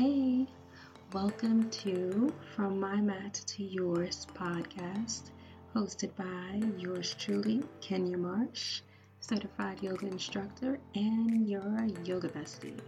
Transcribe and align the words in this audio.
Hey, 0.00 0.46
welcome 1.12 1.68
to 1.68 2.32
From 2.56 2.80
My 2.80 3.02
Mat 3.02 3.34
to 3.34 3.62
Yours 3.62 4.26
podcast, 4.32 5.28
hosted 5.76 6.16
by 6.16 6.66
yours 6.78 7.14
truly, 7.18 7.62
Kenya 7.82 8.16
Marsh, 8.16 8.80
certified 9.20 9.82
yoga 9.82 10.06
instructor 10.06 10.80
and 10.94 11.46
your 11.46 11.86
yoga 12.02 12.30
bestie. 12.30 12.80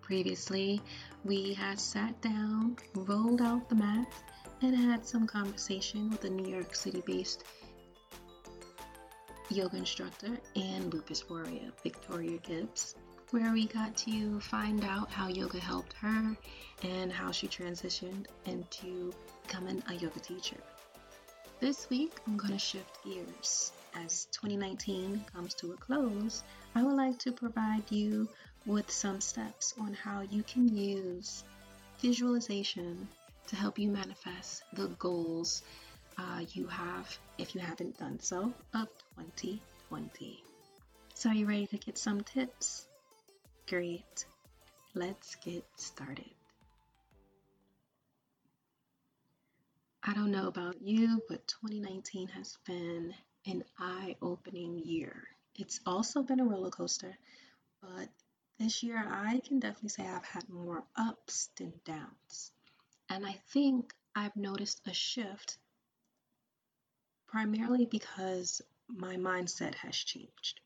Previously, 0.00 0.80
we 1.22 1.52
had 1.52 1.78
sat 1.78 2.18
down, 2.22 2.78
rolled 2.94 3.42
out 3.42 3.68
the 3.68 3.74
mat, 3.74 4.10
and 4.62 4.74
had 4.74 5.06
some 5.06 5.26
conversation 5.26 6.08
with 6.08 6.24
a 6.24 6.30
New 6.30 6.50
York 6.50 6.74
City 6.74 7.02
based 7.04 7.44
yoga 9.50 9.76
instructor 9.76 10.38
and 10.54 10.94
lupus 10.94 11.28
warrior, 11.28 11.70
Victoria 11.82 12.38
Gibbs 12.38 12.94
where 13.30 13.52
we 13.52 13.66
got 13.66 13.96
to 13.96 14.40
find 14.40 14.84
out 14.84 15.10
how 15.10 15.28
yoga 15.28 15.58
helped 15.58 15.92
her 15.94 16.36
and 16.82 17.12
how 17.12 17.32
she 17.32 17.48
transitioned 17.48 18.26
into 18.44 19.12
becoming 19.42 19.82
a 19.88 19.94
yoga 19.94 20.20
teacher. 20.20 20.56
This 21.58 21.88
week, 21.90 22.12
I'm 22.26 22.36
going 22.36 22.52
to 22.52 22.58
shift 22.58 23.02
gears. 23.04 23.72
As 23.94 24.26
2019 24.32 25.24
comes 25.32 25.54
to 25.54 25.72
a 25.72 25.76
close, 25.76 26.42
I 26.74 26.82
would 26.82 26.96
like 26.96 27.18
to 27.20 27.32
provide 27.32 27.90
you 27.90 28.28
with 28.66 28.90
some 28.90 29.20
steps 29.20 29.74
on 29.80 29.94
how 29.94 30.20
you 30.20 30.42
can 30.42 30.68
use 30.68 31.44
visualization 32.00 33.08
to 33.48 33.56
help 33.56 33.78
you 33.78 33.88
manifest 33.90 34.62
the 34.74 34.88
goals 34.98 35.62
uh, 36.18 36.44
you 36.52 36.66
have, 36.66 37.18
if 37.38 37.54
you 37.54 37.60
haven't 37.60 37.98
done 37.98 38.20
so, 38.20 38.52
of 38.74 38.88
2020. 39.16 40.42
So, 41.14 41.30
are 41.30 41.34
you 41.34 41.46
ready 41.46 41.66
to 41.68 41.76
get 41.76 41.96
some 41.96 42.22
tips? 42.22 42.85
Great. 43.68 44.26
Let's 44.94 45.34
get 45.36 45.64
started. 45.74 46.30
I 50.04 50.14
don't 50.14 50.30
know 50.30 50.46
about 50.46 50.80
you, 50.80 51.20
but 51.28 51.48
2019 51.48 52.28
has 52.28 52.56
been 52.64 53.12
an 53.44 53.64
eye 53.76 54.14
opening 54.22 54.78
year. 54.78 55.26
It's 55.56 55.80
also 55.84 56.22
been 56.22 56.38
a 56.38 56.44
roller 56.44 56.70
coaster, 56.70 57.18
but 57.82 58.08
this 58.60 58.84
year 58.84 59.04
I 59.04 59.40
can 59.40 59.58
definitely 59.58 59.88
say 59.88 60.06
I've 60.06 60.24
had 60.24 60.48
more 60.48 60.84
ups 60.96 61.50
than 61.56 61.72
downs. 61.84 62.52
And 63.08 63.26
I 63.26 63.32
think 63.48 63.92
I've 64.14 64.36
noticed 64.36 64.80
a 64.86 64.94
shift 64.94 65.58
primarily 67.26 67.86
because 67.86 68.62
my 68.88 69.16
mindset 69.16 69.74
has 69.74 69.96
changed. 69.96 70.60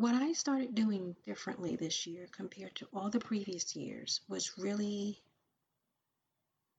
What 0.00 0.14
I 0.14 0.32
started 0.32 0.74
doing 0.74 1.14
differently 1.26 1.76
this 1.76 2.06
year 2.06 2.26
compared 2.32 2.74
to 2.76 2.88
all 2.90 3.10
the 3.10 3.18
previous 3.20 3.76
years 3.76 4.22
was 4.28 4.56
really 4.56 5.20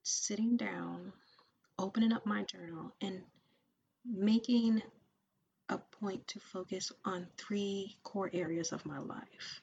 sitting 0.01 0.57
down, 0.57 1.13
opening 1.77 2.13
up 2.13 2.25
my 2.25 2.41
journal, 2.41 2.91
and 2.99 3.21
making 4.03 4.81
a 5.69 5.77
point 5.77 6.27
to 6.29 6.39
focus 6.39 6.91
on 7.05 7.27
three 7.37 7.95
core 8.01 8.31
areas 8.33 8.71
of 8.71 8.87
my 8.87 8.97
life. 8.97 9.61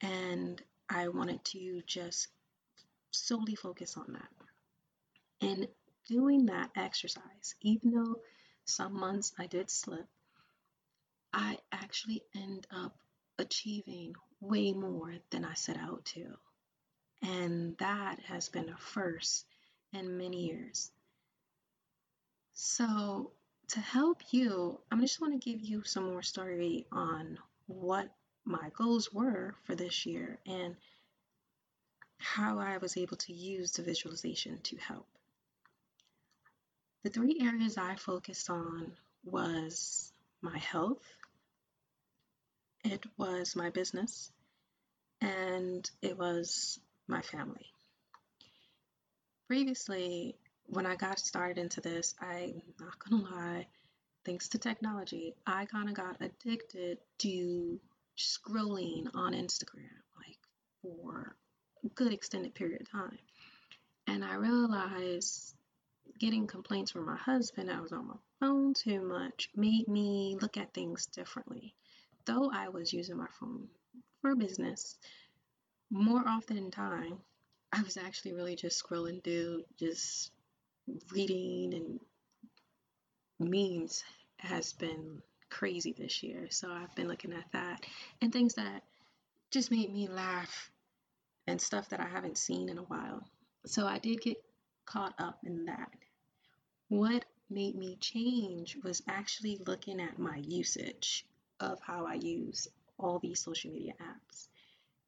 And 0.00 0.62
I 0.88 1.08
wanted 1.08 1.44
to 1.46 1.82
just 1.88 2.28
solely 3.10 3.56
focus 3.56 3.96
on 3.96 4.12
that. 4.12 5.48
And 5.48 5.66
doing 6.06 6.46
that 6.46 6.70
exercise, 6.76 7.56
even 7.62 7.90
though 7.90 8.20
some 8.64 8.92
months 8.92 9.32
I 9.40 9.48
did 9.48 9.72
slip, 9.72 10.06
I 11.32 11.58
actually 11.72 12.22
end 12.34 12.66
up 12.70 12.96
achieving 13.38 14.14
way 14.40 14.72
more 14.72 15.14
than 15.30 15.44
I 15.44 15.54
set 15.54 15.76
out 15.76 16.04
to. 16.06 16.36
And 17.22 17.76
that 17.78 18.18
has 18.20 18.48
been 18.48 18.68
a 18.68 18.76
first 18.76 19.46
in 19.92 20.16
many 20.18 20.46
years. 20.46 20.90
So, 22.54 23.32
to 23.68 23.80
help 23.80 24.22
you, 24.32 24.80
I'm 24.90 25.00
just 25.00 25.20
want 25.20 25.40
to 25.40 25.50
give 25.50 25.60
you 25.60 25.82
some 25.84 26.04
more 26.04 26.22
story 26.22 26.86
on 26.90 27.38
what 27.66 28.08
my 28.44 28.70
goals 28.76 29.12
were 29.12 29.54
for 29.64 29.74
this 29.74 30.06
year 30.06 30.38
and 30.46 30.76
how 32.18 32.58
I 32.58 32.78
was 32.78 32.96
able 32.96 33.16
to 33.18 33.32
use 33.32 33.72
the 33.72 33.82
visualization 33.82 34.58
to 34.64 34.76
help. 34.76 35.06
The 37.02 37.10
three 37.10 37.40
areas 37.40 37.78
I 37.78 37.94
focused 37.94 38.50
on 38.50 38.92
was 39.24 40.12
my 40.42 40.58
health, 40.58 41.02
it 42.84 43.04
was 43.16 43.56
my 43.56 43.70
business 43.70 44.30
and 45.20 45.88
it 46.02 46.18
was 46.18 46.80
my 47.08 47.20
family. 47.20 47.66
Previously, 49.46 50.36
when 50.66 50.86
I 50.86 50.96
got 50.96 51.18
started 51.18 51.58
into 51.58 51.80
this, 51.80 52.14
I'm 52.20 52.62
not 52.78 52.98
gonna 52.98 53.22
lie, 53.22 53.66
thanks 54.24 54.48
to 54.48 54.58
technology, 54.58 55.34
I 55.46 55.66
kind 55.66 55.88
of 55.88 55.94
got 55.94 56.16
addicted 56.20 56.98
to 57.18 57.80
scrolling 58.16 59.08
on 59.14 59.32
Instagram 59.32 60.02
like 60.16 60.38
for 60.82 61.34
a 61.84 61.88
good 61.88 62.12
extended 62.12 62.54
period 62.54 62.82
of 62.82 62.90
time. 62.90 63.18
And 64.06 64.24
I 64.24 64.34
realized 64.34 65.54
getting 66.18 66.46
complaints 66.46 66.90
from 66.90 67.06
my 67.06 67.16
husband, 67.16 67.70
I 67.70 67.80
was 67.80 67.92
on 67.92 68.08
my 68.08 68.14
phone 68.38 68.74
too 68.74 69.00
much, 69.00 69.50
made 69.56 69.88
me 69.88 70.36
look 70.40 70.56
at 70.56 70.72
things 70.72 71.06
differently 71.06 71.74
though 72.30 72.50
I 72.52 72.68
was 72.68 72.92
using 72.92 73.16
my 73.16 73.26
phone 73.38 73.66
for 74.20 74.36
business, 74.36 74.96
more 75.90 76.22
often 76.26 76.56
in 76.56 76.70
time, 76.70 77.18
I 77.72 77.82
was 77.82 77.96
actually 77.96 78.34
really 78.34 78.54
just 78.54 78.82
scrolling 78.82 79.22
through, 79.22 79.64
just 79.78 80.30
reading 81.12 81.74
and 81.74 82.00
memes 83.40 84.04
has 84.38 84.72
been 84.72 85.22
crazy 85.50 85.92
this 85.96 86.22
year. 86.22 86.46
So 86.50 86.70
I've 86.70 86.94
been 86.94 87.08
looking 87.08 87.32
at 87.32 87.50
that 87.52 87.84
and 88.22 88.32
things 88.32 88.54
that 88.54 88.82
just 89.50 89.72
made 89.72 89.92
me 89.92 90.06
laugh 90.06 90.70
and 91.48 91.60
stuff 91.60 91.88
that 91.88 92.00
I 92.00 92.06
haven't 92.06 92.38
seen 92.38 92.68
in 92.68 92.78
a 92.78 92.82
while. 92.82 93.24
So 93.66 93.86
I 93.86 93.98
did 93.98 94.20
get 94.20 94.36
caught 94.86 95.14
up 95.18 95.40
in 95.44 95.64
that. 95.64 95.90
What 96.88 97.24
made 97.48 97.74
me 97.74 97.96
change 98.00 98.76
was 98.84 99.02
actually 99.08 99.60
looking 99.66 100.00
at 100.00 100.18
my 100.18 100.36
usage 100.36 101.24
of 101.60 101.80
how 101.80 102.06
I 102.06 102.14
use 102.14 102.68
all 102.98 103.18
these 103.18 103.40
social 103.40 103.70
media 103.70 103.94
apps 104.02 104.48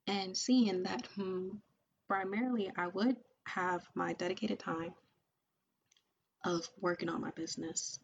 and 0.06 0.36
seeing 0.36 0.84
that 0.84 1.06
hmm, 1.14 1.50
primarily 2.08 2.70
I 2.76 2.88
would 2.88 3.16
have 3.44 3.82
my 3.94 4.12
dedicated 4.12 4.58
time 4.58 4.94
of 6.44 6.68
working 6.80 7.08
on 7.08 7.20
my 7.20 7.30
business. 7.30 7.98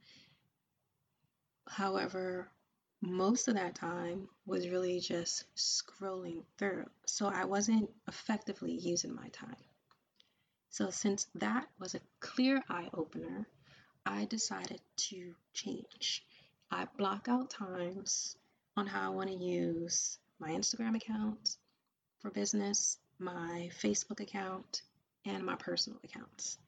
However, 1.69 2.51
most 3.01 3.49
of 3.49 3.55
that 3.55 3.75
time 3.77 4.29
was 4.47 4.69
really 4.69 5.01
just 5.01 5.45
scrolling 5.57 6.45
through. 6.57 6.87
So 7.07 7.27
I 7.27 7.45
wasn't 7.45 7.91
effectively 8.09 8.73
using 8.73 9.15
my 9.15 9.29
time. 9.29 9.57
So, 10.71 10.91
since 10.91 11.27
that 11.35 11.69
was 11.79 11.95
a 11.95 12.01
clear 12.21 12.63
eye 12.69 12.89
opener, 12.95 13.47
I 14.07 14.25
decided 14.27 14.81
to 15.09 15.35
change. 15.53 16.25
I 16.71 16.87
block 16.97 17.29
out 17.29 17.51
times 17.51 18.38
on 18.79 18.87
how 18.87 19.11
I 19.11 19.15
want 19.15 19.29
to 19.29 19.35
use 19.35 20.19
my 20.39 20.51
Instagram 20.51 20.95
account 20.95 21.57
for 22.21 22.31
business, 22.31 22.97
my 23.19 23.71
Facebook 23.83 24.21
account, 24.21 24.83
and 25.27 25.45
my 25.45 25.57
personal 25.57 25.99
accounts. 26.05 26.59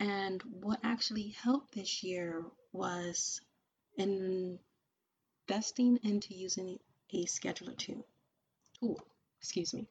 And 0.00 0.42
what 0.42 0.80
actually 0.82 1.36
helped 1.40 1.72
this 1.72 2.02
year 2.02 2.42
was 2.72 3.40
investing 3.96 4.68
into 6.02 6.34
using 6.34 6.80
a 7.12 7.26
scheduler 7.26 7.76
tool. 7.78 8.04
Tool, 8.80 9.00
excuse 9.40 9.72
me. 9.72 9.86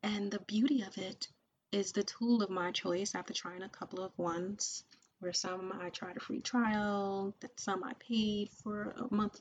And 0.00 0.30
the 0.30 0.38
beauty 0.40 0.82
of 0.82 0.96
it 0.96 1.26
is 1.72 1.90
the 1.90 2.04
tool 2.04 2.44
of 2.44 2.50
my 2.50 2.70
choice 2.70 3.16
after 3.16 3.34
trying 3.34 3.64
a 3.64 3.68
couple 3.68 4.04
of 4.04 4.16
ones 4.16 4.84
where 5.20 5.32
some 5.32 5.72
I 5.80 5.90
tried 5.90 6.16
a 6.16 6.20
free 6.20 6.40
trial, 6.40 7.34
that 7.40 7.58
some 7.58 7.82
I 7.84 7.92
paid 7.98 8.50
for 8.50 8.94
a 8.96 9.14
month 9.14 9.40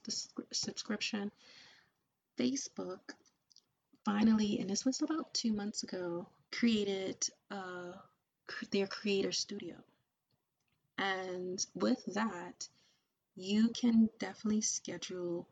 subscription. 0.52 1.32
Facebook 2.38 3.00
finally, 4.06 4.60
and 4.60 4.70
this 4.70 4.86
was 4.86 5.02
about 5.02 5.34
two 5.34 5.52
months 5.52 5.84
ago, 5.84 6.28
created 6.52 7.28
uh, 7.52 7.92
their 8.72 8.88
creator 8.88 9.32
studio. 9.32 9.76
And 10.98 11.64
with 11.76 12.04
that, 12.14 12.68
you 13.36 13.70
can 13.70 14.10
definitely 14.18 14.62
schedule 14.62 15.48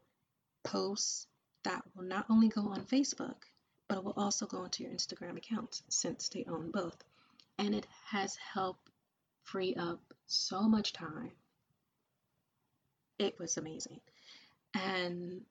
posts 0.63 1.27
that 1.63 1.83
will 1.95 2.05
not 2.05 2.25
only 2.29 2.47
go 2.47 2.61
on 2.61 2.85
Facebook, 2.85 3.35
but 3.87 3.97
it 3.97 4.03
will 4.03 4.13
also 4.17 4.47
go 4.47 4.63
into 4.63 4.83
your 4.83 4.91
Instagram 4.91 5.37
account 5.37 5.81
since 5.89 6.29
they 6.29 6.45
own 6.47 6.71
both. 6.71 6.97
And 7.59 7.75
it 7.75 7.85
has 8.05 8.35
helped 8.35 8.89
free 9.43 9.75
up 9.75 9.99
so 10.27 10.61
much 10.63 10.93
time. 10.93 11.31
It 13.17 13.37
was 13.39 13.57
amazing. 13.57 13.99
And 14.73 15.41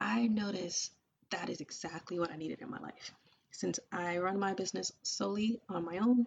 I 0.00 0.28
noticed 0.28 0.92
that 1.30 1.48
is 1.48 1.60
exactly 1.60 2.18
what 2.18 2.30
I 2.30 2.36
needed 2.36 2.60
in 2.60 2.70
my 2.70 2.78
life. 2.78 3.12
Since 3.50 3.80
I 3.92 4.18
run 4.18 4.38
my 4.38 4.54
business 4.54 4.92
solely 5.02 5.60
on 5.68 5.84
my 5.84 5.98
own, 5.98 6.26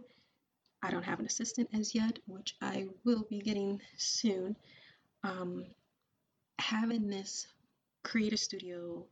I 0.82 0.92
don't 0.92 1.04
have 1.06 1.20
an 1.20 1.26
assistant 1.26 1.70
as 1.74 1.96
yet, 1.96 2.20
which 2.28 2.56
I 2.62 2.88
will 3.06 3.26
be 3.30 3.40
getting 3.40 3.80
soon. 3.98 4.58
Um, 5.24 5.66
having 6.60 7.08
this 7.10 7.48
creator 8.04 8.38
studio 8.38 9.06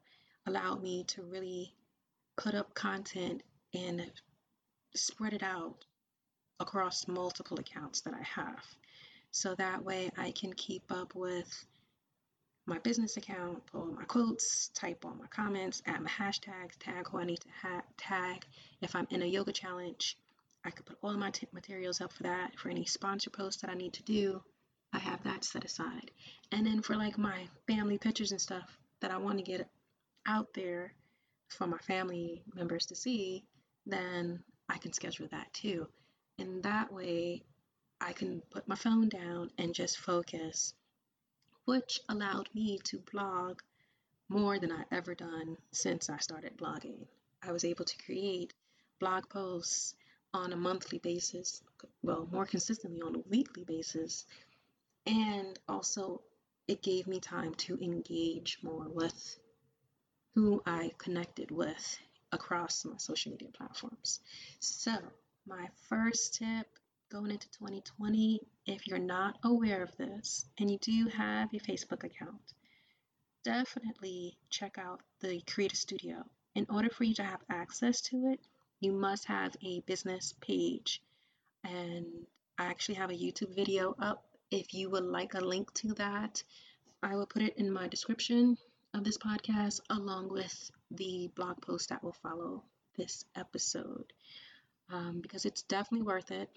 allowed 0.46 0.84
me 0.84 1.06
to 1.06 1.24
really 1.24 1.74
put 2.38 2.56
up 2.56 2.74
content 2.74 3.44
and 3.74 4.12
spread 4.94 5.34
it 5.34 5.44
out 5.44 5.86
across 6.62 7.08
multiple 7.08 7.60
accounts 7.60 8.02
that 8.02 8.14
I 8.14 8.24
have. 8.24 8.66
So 9.32 9.56
that 9.56 9.84
way 9.84 10.12
I 10.18 10.32
can 10.32 10.54
keep 10.54 10.84
up 10.92 11.16
with 11.16 11.66
my 12.66 12.78
business 12.80 13.18
account, 13.18 13.66
pull 13.68 13.86
my 13.88 14.04
quotes, 14.04 14.70
type 14.70 15.04
all 15.04 15.16
my 15.16 15.28
comments, 15.28 15.82
add 15.86 16.02
my 16.02 16.10
hashtags, 16.10 16.78
tag 16.80 17.08
who 17.08 17.18
I 17.18 17.26
need 17.26 17.40
to 17.40 17.48
ha- 17.62 17.84
tag. 17.98 18.46
If 18.82 18.96
I'm 18.96 19.08
in 19.10 19.24
a 19.24 19.26
yoga 19.26 19.52
challenge, 19.52 20.18
I 20.64 20.70
could 20.70 20.86
put 20.86 20.98
all 21.02 21.18
my 21.18 21.32
t- 21.32 21.48
materials 21.52 22.02
up 22.02 22.14
for 22.14 22.24
that. 22.24 22.58
For 22.60 22.70
any 22.70 22.86
sponsor 22.86 23.30
posts 23.32 23.62
that 23.62 23.72
I 23.72 23.76
need 23.76 23.94
to 23.94 24.04
do, 24.04 24.44
I 24.94 25.00
have 25.00 25.24
that 25.24 25.44
set 25.44 25.66
aside. 25.66 26.12
And 26.52 26.66
then 26.66 26.82
for 26.82 26.96
like 26.96 27.18
my 27.18 27.48
family 27.68 27.98
pictures 27.98 28.32
and 28.32 28.42
stuff 28.42 28.78
that 29.00 29.12
I 29.12 29.18
want 29.18 29.40
to 29.40 29.44
get 29.44 29.68
out 30.28 30.54
there 30.54 30.94
for 31.50 31.66
my 31.66 31.80
family 31.80 32.44
members 32.54 32.86
to 32.88 32.96
see, 32.96 33.44
then 33.86 34.44
I 34.70 34.78
can 34.78 34.94
schedule 34.94 35.28
that 35.32 35.52
too. 35.54 35.88
And 36.40 36.64
that 36.64 36.92
way 36.92 37.44
I 38.00 38.14
can 38.14 38.42
put 38.50 38.68
my 38.68 38.76
phone 38.76 39.10
down 39.10 39.52
and 39.58 39.76
just 39.76 39.98
focus, 39.98 40.74
which 41.66 42.02
allowed 42.10 42.50
me 42.54 42.80
to 42.86 42.98
blog 43.12 43.62
more 44.30 44.58
than 44.60 44.72
I've 44.72 44.92
ever 44.92 45.14
done 45.14 45.58
since 45.72 46.10
I 46.10 46.18
started 46.18 46.58
blogging. 46.58 47.06
I 47.44 47.52
was 47.52 47.66
able 47.66 47.86
to 47.86 48.04
create 48.06 48.54
blog 49.00 49.28
posts 49.30 49.96
on 50.34 50.54
a 50.54 50.56
monthly 50.56 51.00
basis, 51.00 51.62
well, 52.02 52.28
more 52.32 52.46
consistently 52.46 53.02
on 53.02 53.16
a 53.16 53.30
weekly 53.30 53.64
basis, 53.66 54.26
and 55.06 55.60
also 55.68 56.22
it 56.68 56.82
gave 56.82 57.08
me 57.08 57.20
time 57.20 57.54
to 57.56 57.78
engage 57.82 58.60
more 58.64 58.88
with 58.88 59.38
who 60.34 60.62
I 60.66 60.92
connected 60.98 61.52
with 61.52 62.00
across 62.32 62.86
my 62.86 62.98
social 62.98 63.32
media 63.34 63.50
platforms. 63.50 64.22
So, 64.60 64.98
my 65.48 65.68
first 65.90 66.36
tip 66.36 66.68
going 67.10 67.32
into 67.32 67.50
2020, 67.52 68.42
if 68.68 68.88
you're 68.88 69.00
not 69.00 69.38
aware 69.44 69.84
of 69.84 69.96
this 69.98 70.46
and 70.60 70.70
you 70.70 70.78
do 70.80 71.08
have 71.08 71.54
a 71.54 71.60
Facebook 71.60 72.04
account, 72.04 72.54
definitely 73.44 74.38
check 74.50 74.78
out 74.78 75.02
the 75.20 75.42
Creator 75.42 75.76
Studio. 75.76 76.24
In 76.56 76.68
order 76.70 76.90
for 76.90 77.04
you 77.04 77.16
to 77.16 77.24
have 77.24 77.42
access 77.50 78.02
to 78.02 78.28
it, 78.28 78.40
you 78.80 78.92
must 78.92 79.26
have 79.26 79.56
a 79.64 79.82
business 79.82 80.34
page. 80.42 81.02
And 81.64 82.06
I 82.58 82.66
actually 82.66 82.96
have 82.96 83.10
a 83.10 83.16
YouTube 83.16 83.56
video 83.56 83.96
up. 84.00 84.24
If 84.52 84.74
you 84.74 84.90
would 84.90 85.06
like 85.06 85.34
a 85.34 85.40
link 85.40 85.74
to 85.76 85.94
that, 85.96 86.44
I 87.02 87.16
will 87.16 87.26
put 87.26 87.42
it 87.42 87.58
in 87.58 87.72
my 87.72 87.88
description 87.88 88.58
of 88.94 89.04
this 89.04 89.18
podcast 89.18 89.80
along 89.90 90.30
with 90.30 90.72
the 90.92 91.32
blog 91.36 91.62
post 91.62 91.90
that 91.90 92.04
will 92.04 92.16
follow 92.22 92.64
this 92.98 93.24
episode 93.36 94.14
um, 94.92 95.20
because 95.22 95.46
it's 95.46 95.64
definitely 95.64 96.06
worth 96.06 96.32
it 96.32 96.50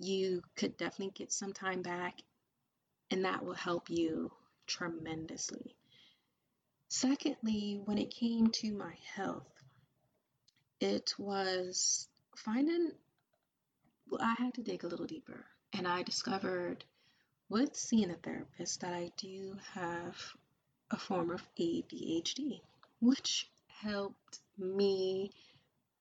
you 0.00 0.42
could 0.56 0.76
definitely 0.78 1.12
get 1.14 1.30
some 1.30 1.52
time 1.52 1.82
back, 1.82 2.20
and 3.10 3.24
that 3.24 3.44
will 3.44 3.54
help 3.54 3.90
you 3.90 4.32
tremendously. 4.66 5.76
Secondly, 6.88 7.80
when 7.84 7.98
it 7.98 8.10
came 8.10 8.48
to 8.48 8.72
my 8.72 8.94
health, 9.14 9.52
it 10.80 11.14
was 11.18 12.08
finding, 12.34 12.92
well, 14.08 14.22
I 14.22 14.34
had 14.42 14.54
to 14.54 14.62
dig 14.62 14.84
a 14.84 14.88
little 14.88 15.06
deeper, 15.06 15.44
and 15.74 15.86
I 15.86 16.02
discovered 16.02 16.82
with 17.50 17.76
seeing 17.76 18.10
a 18.10 18.14
therapist 18.14 18.80
that 18.80 18.94
I 18.94 19.12
do 19.18 19.56
have 19.74 20.16
a 20.90 20.96
form 20.96 21.30
of 21.30 21.46
ADHD, 21.58 22.62
which 23.00 23.50
helped 23.82 24.40
me 24.56 25.30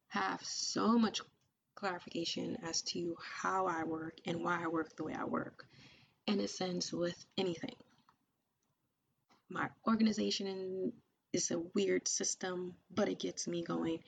have 0.07 0.44
so 0.44 0.97
much 0.97 1.21
clarification 1.80 2.58
as 2.64 2.81
to 2.81 3.16
how 3.22 3.68
I 3.68 3.84
work 3.84 4.16
and 4.26 4.44
why 4.44 4.64
I 4.64 4.68
work 4.68 4.96
the 4.96 5.04
way 5.04 5.14
I 5.14 5.26
work. 5.26 5.66
In 6.28 6.40
a 6.42 6.48
sense, 6.48 6.94
with 6.94 7.26
anything. 7.38 7.76
My 9.50 9.70
organization 9.88 10.94
is 11.34 11.50
a 11.52 11.60
weird 11.74 12.08
system, 12.08 12.76
but 12.92 13.10
it 13.10 13.20
gets 13.20 13.48
me 13.48 13.64
going. 13.64 14.00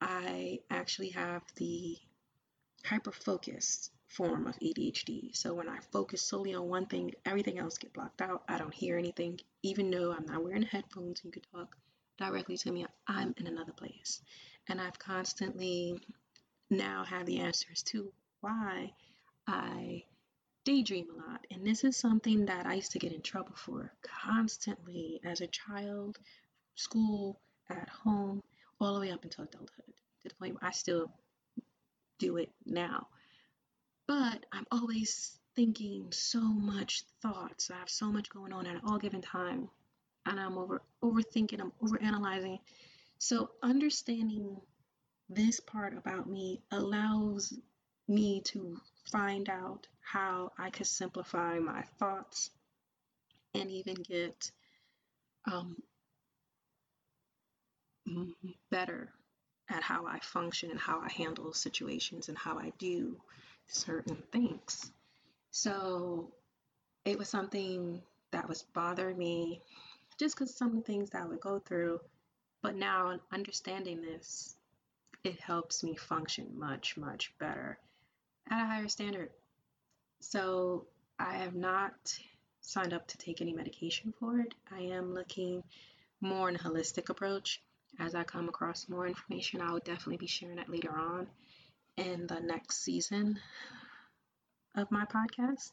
I 0.00 0.60
actually 0.70 1.10
have 1.10 1.42
the 1.56 1.98
hyper 2.84 3.12
focused 3.12 3.90
form 4.08 4.46
of 4.46 4.58
ADHD. 4.60 5.34
So 5.36 5.54
when 5.54 5.68
I 5.68 5.78
focus 5.92 6.22
solely 6.22 6.54
on 6.54 6.68
one 6.68 6.86
thing, 6.86 7.12
everything 7.26 7.58
else 7.58 7.78
get 7.78 7.92
blocked 7.92 8.22
out. 8.22 8.44
I 8.48 8.58
don't 8.58 8.72
hear 8.72 8.96
anything, 8.96 9.40
even 9.62 9.90
though 9.90 10.12
I'm 10.12 10.26
not 10.26 10.44
wearing 10.44 10.62
headphones. 10.62 11.22
You 11.24 11.30
could 11.30 11.46
talk 11.52 11.76
directly 12.18 12.56
to 12.58 12.72
me. 12.72 12.86
I'm 13.08 13.34
in 13.38 13.46
another 13.46 13.72
place, 13.72 14.22
and 14.68 14.80
I've 14.80 14.98
constantly 14.98 16.00
now 16.76 17.04
have 17.04 17.26
the 17.26 17.40
answers 17.40 17.82
to 17.84 18.12
why 18.40 18.92
I 19.46 20.04
daydream 20.64 21.06
a 21.10 21.30
lot. 21.30 21.46
And 21.50 21.66
this 21.66 21.84
is 21.84 21.96
something 21.96 22.46
that 22.46 22.66
I 22.66 22.74
used 22.74 22.92
to 22.92 22.98
get 22.98 23.12
in 23.12 23.22
trouble 23.22 23.54
for 23.54 23.92
constantly 24.02 25.20
as 25.24 25.40
a 25.40 25.46
child, 25.46 26.18
school, 26.74 27.40
at 27.70 27.88
home, 27.88 28.42
all 28.80 28.94
the 28.94 29.00
way 29.00 29.10
up 29.10 29.24
until 29.24 29.44
adulthood, 29.44 29.94
to 30.22 30.28
the 30.28 30.34
point 30.34 30.54
where 30.54 30.68
I 30.68 30.72
still 30.72 31.10
do 32.18 32.36
it 32.36 32.50
now. 32.66 33.08
But 34.06 34.44
I'm 34.52 34.66
always 34.70 35.38
thinking 35.56 36.08
so 36.10 36.40
much 36.40 37.04
thoughts. 37.22 37.70
I 37.70 37.78
have 37.78 37.88
so 37.88 38.06
much 38.06 38.28
going 38.28 38.52
on 38.52 38.66
at 38.66 38.82
all 38.84 38.98
given 38.98 39.22
time. 39.22 39.68
And 40.26 40.40
I'm 40.40 40.58
over 40.58 40.82
overthinking, 41.02 41.60
I'm 41.60 41.72
overanalyzing. 41.82 42.58
So 43.18 43.50
understanding 43.62 44.56
this 45.28 45.60
part 45.60 45.96
about 45.96 46.28
me 46.28 46.60
allows 46.70 47.52
me 48.08 48.40
to 48.42 48.80
find 49.10 49.48
out 49.48 49.86
how 50.00 50.52
I 50.58 50.70
could 50.70 50.86
simplify 50.86 51.58
my 51.58 51.82
thoughts 51.98 52.50
and 53.54 53.70
even 53.70 53.94
get 53.94 54.50
um, 55.50 55.76
better 58.70 59.08
at 59.70 59.82
how 59.82 60.06
I 60.06 60.18
function 60.20 60.70
and 60.70 60.78
how 60.78 61.00
I 61.00 61.10
handle 61.10 61.52
situations 61.52 62.28
and 62.28 62.36
how 62.36 62.58
I 62.58 62.72
do 62.78 63.16
certain 63.66 64.22
things. 64.30 64.92
So 65.50 66.32
it 67.04 67.18
was 67.18 67.28
something 67.28 68.02
that 68.30 68.48
was 68.48 68.62
bothering 68.74 69.16
me 69.16 69.62
just 70.18 70.36
because 70.36 70.54
some 70.54 70.68
of 70.68 70.76
the 70.76 70.82
things 70.82 71.10
that 71.10 71.22
I 71.22 71.26
would 71.26 71.40
go 71.40 71.58
through. 71.60 72.00
But 72.62 72.76
now 72.76 73.18
understanding 73.32 74.02
this 74.02 74.56
it 75.24 75.40
helps 75.40 75.82
me 75.82 75.96
function 75.96 76.58
much, 76.58 76.98
much 76.98 77.32
better 77.38 77.78
at 78.50 78.62
a 78.62 78.66
higher 78.66 78.88
standard. 78.88 79.30
So 80.20 80.86
I 81.18 81.34
have 81.36 81.54
not 81.54 81.94
signed 82.60 82.92
up 82.92 83.06
to 83.08 83.18
take 83.18 83.40
any 83.40 83.54
medication 83.54 84.12
for 84.20 84.38
it. 84.40 84.54
I 84.70 84.80
am 84.80 85.14
looking 85.14 85.62
more 86.20 86.50
in 86.50 86.56
a 86.56 86.58
holistic 86.58 87.08
approach. 87.08 87.62
As 87.98 88.14
I 88.14 88.24
come 88.24 88.48
across 88.48 88.88
more 88.88 89.06
information, 89.06 89.60
I 89.60 89.72
will 89.72 89.78
definitely 89.78 90.18
be 90.18 90.26
sharing 90.26 90.58
it 90.58 90.68
later 90.68 90.92
on 90.94 91.26
in 91.96 92.26
the 92.26 92.40
next 92.40 92.82
season 92.82 93.38
of 94.74 94.90
my 94.90 95.06
podcast. 95.06 95.70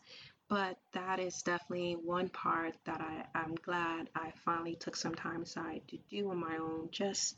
But 0.48 0.78
that 0.94 1.20
is 1.20 1.42
definitely 1.42 1.96
one 1.96 2.30
part 2.30 2.76
that 2.86 3.02
I, 3.02 3.26
I'm 3.38 3.56
glad 3.56 4.10
I 4.16 4.32
finally 4.46 4.76
took 4.76 4.96
some 4.96 5.16
time 5.16 5.42
aside 5.42 5.82
to 5.88 5.98
do 6.10 6.30
on 6.30 6.38
my 6.38 6.58
own 6.58 6.90
just 6.92 7.36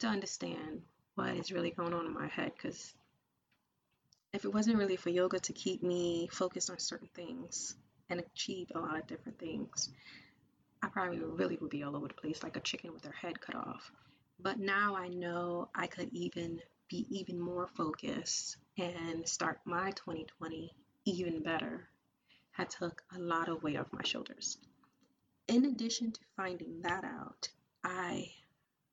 to 0.00 0.08
understand 0.08 0.82
what 1.14 1.36
is 1.36 1.52
really 1.52 1.70
going 1.70 1.92
on 1.92 2.06
in 2.06 2.14
my 2.14 2.26
head 2.26 2.52
because 2.56 2.94
if 4.32 4.44
it 4.44 4.54
wasn't 4.54 4.78
really 4.78 4.96
for 4.96 5.10
yoga 5.10 5.38
to 5.40 5.52
keep 5.52 5.82
me 5.82 6.28
focused 6.32 6.70
on 6.70 6.78
certain 6.78 7.08
things 7.14 7.76
and 8.08 8.20
achieve 8.20 8.72
a 8.74 8.78
lot 8.78 8.98
of 8.98 9.06
different 9.06 9.38
things, 9.38 9.90
I 10.82 10.88
probably 10.88 11.18
really 11.18 11.58
would 11.60 11.70
be 11.70 11.82
all 11.82 11.96
over 11.96 12.08
the 12.08 12.14
place 12.14 12.42
like 12.42 12.56
a 12.56 12.60
chicken 12.60 12.92
with 12.92 13.02
their 13.02 13.12
head 13.12 13.40
cut 13.40 13.54
off. 13.54 13.92
But 14.40 14.58
now 14.58 14.96
I 14.96 15.08
know 15.08 15.68
I 15.74 15.86
could 15.86 16.08
even 16.12 16.60
be 16.88 17.06
even 17.10 17.38
more 17.38 17.68
focused 17.68 18.56
and 18.78 19.28
start 19.28 19.60
my 19.64 19.90
2020 19.92 20.74
even 21.04 21.42
better. 21.42 21.88
I 22.56 22.64
took 22.64 23.02
a 23.14 23.18
lot 23.18 23.48
of 23.48 23.62
weight 23.62 23.76
off 23.76 23.92
my 23.92 24.02
shoulders. 24.02 24.58
In 25.48 25.66
addition 25.66 26.12
to 26.12 26.20
finding 26.36 26.80
that 26.82 27.04
out, 27.04 27.48
I 27.84 28.30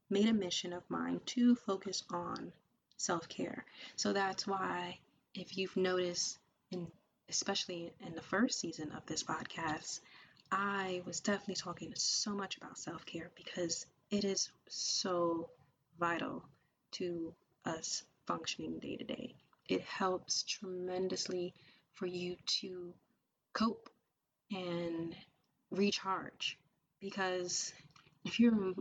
made 0.09 0.27
a 0.27 0.33
mission 0.33 0.73
of 0.73 0.89
mine 0.89 1.21
to 1.27 1.55
focus 1.55 2.03
on 2.11 2.51
self 2.97 3.27
care. 3.29 3.65
So 3.95 4.13
that's 4.13 4.47
why, 4.47 4.99
if 5.33 5.57
you've 5.57 5.77
noticed, 5.77 6.37
in, 6.71 6.87
especially 7.29 7.91
in 8.05 8.15
the 8.15 8.21
first 8.21 8.59
season 8.59 8.91
of 8.91 9.05
this 9.05 9.23
podcast, 9.23 9.99
I 10.51 11.01
was 11.05 11.19
definitely 11.19 11.55
talking 11.55 11.93
so 11.95 12.31
much 12.31 12.57
about 12.57 12.77
self 12.77 13.05
care 13.05 13.29
because 13.35 13.85
it 14.09 14.23
is 14.23 14.49
so 14.67 15.49
vital 15.99 16.43
to 16.91 17.33
us 17.65 18.03
functioning 18.25 18.79
day 18.79 18.95
to 18.95 19.03
day. 19.03 19.35
It 19.67 19.81
helps 19.81 20.43
tremendously 20.43 21.53
for 21.93 22.07
you 22.07 22.35
to 22.61 22.93
cope 23.53 23.89
and 24.51 25.15
recharge 25.71 26.57
because 26.99 27.71
if 28.25 28.39
you're 28.39 28.73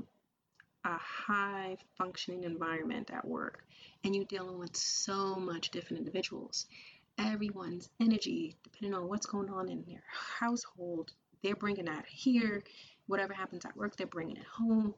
a 0.85 0.97
high 0.97 1.77
functioning 1.97 2.45
environment 2.45 3.11
at 3.13 3.27
work 3.27 3.65
and 4.05 4.15
you're 4.15 4.25
dealing 4.25 4.59
with 4.59 4.77
so 4.77 5.35
much 5.35 5.71
different 5.71 5.99
individuals, 5.99 6.67
everyone's 7.19 7.89
energy, 8.01 8.57
depending 8.63 8.95
on 8.95 9.09
what's 9.09 9.27
going 9.27 9.51
on 9.51 9.69
in 9.69 9.85
their 9.85 10.05
household, 10.39 11.13
they're 11.43 11.57
bringing 11.57 11.87
that 11.87 12.07
here. 12.07 12.63
Whatever 13.07 13.33
happens 13.33 13.65
at 13.65 13.77
work, 13.77 13.97
they're 13.97 14.07
bringing 14.07 14.37
it 14.37 14.45
home. 14.45 14.95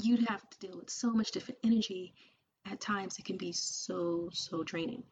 You'd 0.00 0.28
have 0.28 0.48
to 0.48 0.58
deal 0.58 0.76
with 0.76 0.90
so 0.90 1.10
much 1.10 1.32
different 1.32 1.58
energy. 1.64 2.14
At 2.70 2.80
times, 2.80 3.18
it 3.18 3.24
can 3.24 3.36
be 3.36 3.52
so, 3.52 4.30
so 4.32 4.62
draining. 4.62 5.02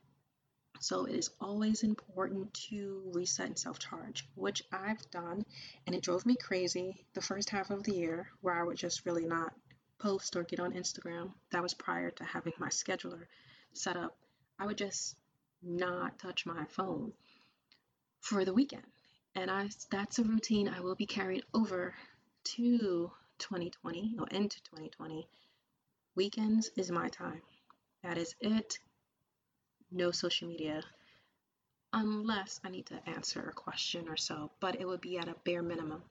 So, 0.81 1.07
it 1.07 1.15
is 1.15 1.31
always 1.41 1.83
important 1.83 2.55
to 2.71 3.11
reset 3.13 3.47
and 3.47 3.59
self 3.59 3.79
charge, 3.79 4.29
which 4.35 4.63
I've 4.71 5.11
done. 5.11 5.45
And 5.87 5.97
it 5.97 6.03
drove 6.03 6.25
me 6.25 6.37
crazy 6.37 7.05
the 7.15 7.21
first 7.21 7.51
half 7.51 7.71
of 7.71 7.83
the 7.83 7.95
year 7.95 8.29
where 8.43 8.55
I 8.55 8.63
would 8.63 8.77
just 8.77 9.05
really 9.07 9.25
not 9.25 9.53
post 9.99 10.37
or 10.37 10.43
get 10.43 10.61
on 10.61 10.73
Instagram. 10.73 11.33
That 11.51 11.63
was 11.63 11.75
prior 11.75 12.11
to 12.11 12.25
having 12.25 12.53
my 12.59 12.69
scheduler 12.69 13.27
set 13.73 13.97
up. 13.97 14.17
I 14.59 14.67
would 14.67 14.79
just 14.79 15.17
not 15.63 16.19
touch 16.19 16.47
my 16.47 16.65
phone 16.67 17.13
for 18.21 18.45
the 18.45 18.55
weekend. 18.55 18.85
And 19.35 19.51
I 19.51 19.69
that's 19.91 20.19
a 20.19 20.25
routine 20.25 20.69
I 20.69 20.81
will 20.81 20.95
be 20.95 21.07
carrying 21.07 21.43
over 21.55 21.95
to 22.57 23.11
2020 23.39 24.17
or 24.19 24.27
into 24.29 24.63
2020. 24.63 25.29
Weekends 26.15 26.71
is 26.77 26.91
my 26.91 27.09
time. 27.09 27.43
That 28.03 28.19
is 28.19 28.35
it. 28.41 28.79
No 29.91 30.11
social 30.11 30.49
media 30.49 30.83
unless 31.93 32.61
I 32.65 32.71
need 32.71 32.87
to 32.87 33.09
answer 33.09 33.49
a 33.49 33.53
question 33.53 34.09
or 34.09 34.17
so, 34.17 34.51
but 34.61 34.81
it 34.81 34.87
would 34.87 35.01
be 35.01 35.19
at 35.19 35.29
a 35.29 35.35
bare 35.45 35.63
minimum. 35.63 36.03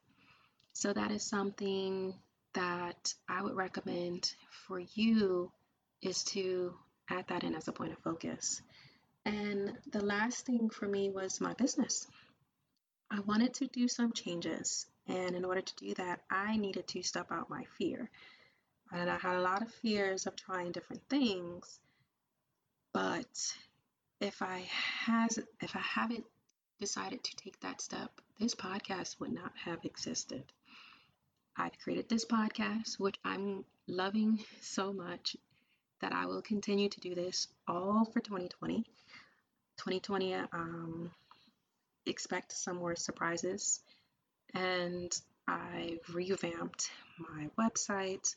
So 0.74 0.94
that 0.94 1.12
is 1.12 1.24
something 1.24 2.14
that 2.58 3.14
I 3.30 3.44
would 3.44 3.56
recommend 3.56 4.34
for 4.66 4.80
you 4.80 5.52
is 6.02 6.24
to 6.24 6.74
add 7.08 7.28
that 7.28 7.44
in 7.44 7.54
as 7.54 7.68
a 7.68 7.72
point 7.72 7.92
of 7.92 8.00
focus. 8.00 8.64
And 9.26 9.78
the 9.92 10.04
last 10.04 10.48
thing 10.48 10.72
for 10.72 10.88
me 10.88 11.12
was 11.12 11.40
my 11.40 11.54
business. 11.54 12.08
I 13.12 13.20
wanted 13.20 13.54
to 13.56 13.68
do 13.68 13.88
some 13.88 14.12
changes, 14.12 14.88
and 15.08 15.36
in 15.36 15.46
order 15.46 15.62
to 15.62 15.76
do 15.76 15.94
that, 15.96 16.22
I 16.32 16.58
needed 16.58 16.88
to 16.88 17.04
step 17.04 17.32
out 17.32 17.48
my 17.50 17.64
fear. 17.78 18.10
And 18.92 19.08
I 19.08 19.18
had 19.18 19.36
a 19.36 19.42
lot 19.42 19.62
of 19.62 19.72
fears 19.72 20.26
of 20.26 20.36
trying 20.36 20.72
different 20.72 21.08
things, 21.10 21.80
but 22.92 23.54
if 24.20 24.42
I 24.42 24.66
has 25.06 25.38
if 25.62 25.76
I 25.76 25.82
haven't 25.82 26.26
decided 26.80 27.24
to 27.24 27.36
take 27.36 27.60
that 27.60 27.82
step, 27.82 28.10
this 28.40 28.56
podcast 28.56 29.20
would 29.20 29.32
not 29.32 29.52
have 29.64 29.86
existed. 29.86 30.44
I've 31.58 31.78
created 31.80 32.08
this 32.08 32.26
podcast, 32.26 33.00
which 33.00 33.18
I'm 33.26 33.66
loving 33.88 34.40
so 34.62 34.94
much 34.94 35.36
that 36.02 36.14
I 36.14 36.28
will 36.28 36.42
continue 36.42 36.90
to 36.90 37.00
do 37.00 37.16
this 37.16 37.48
all 37.68 38.06
for 38.06 38.20
2020. 38.20 38.84
2020, 39.78 40.34
um, 40.54 41.12
expect 42.06 42.52
some 42.52 42.78
more 42.78 42.96
surprises. 42.96 43.82
And 44.54 45.12
I've 45.48 46.02
revamped 46.14 46.92
my 47.18 47.50
website. 47.58 48.36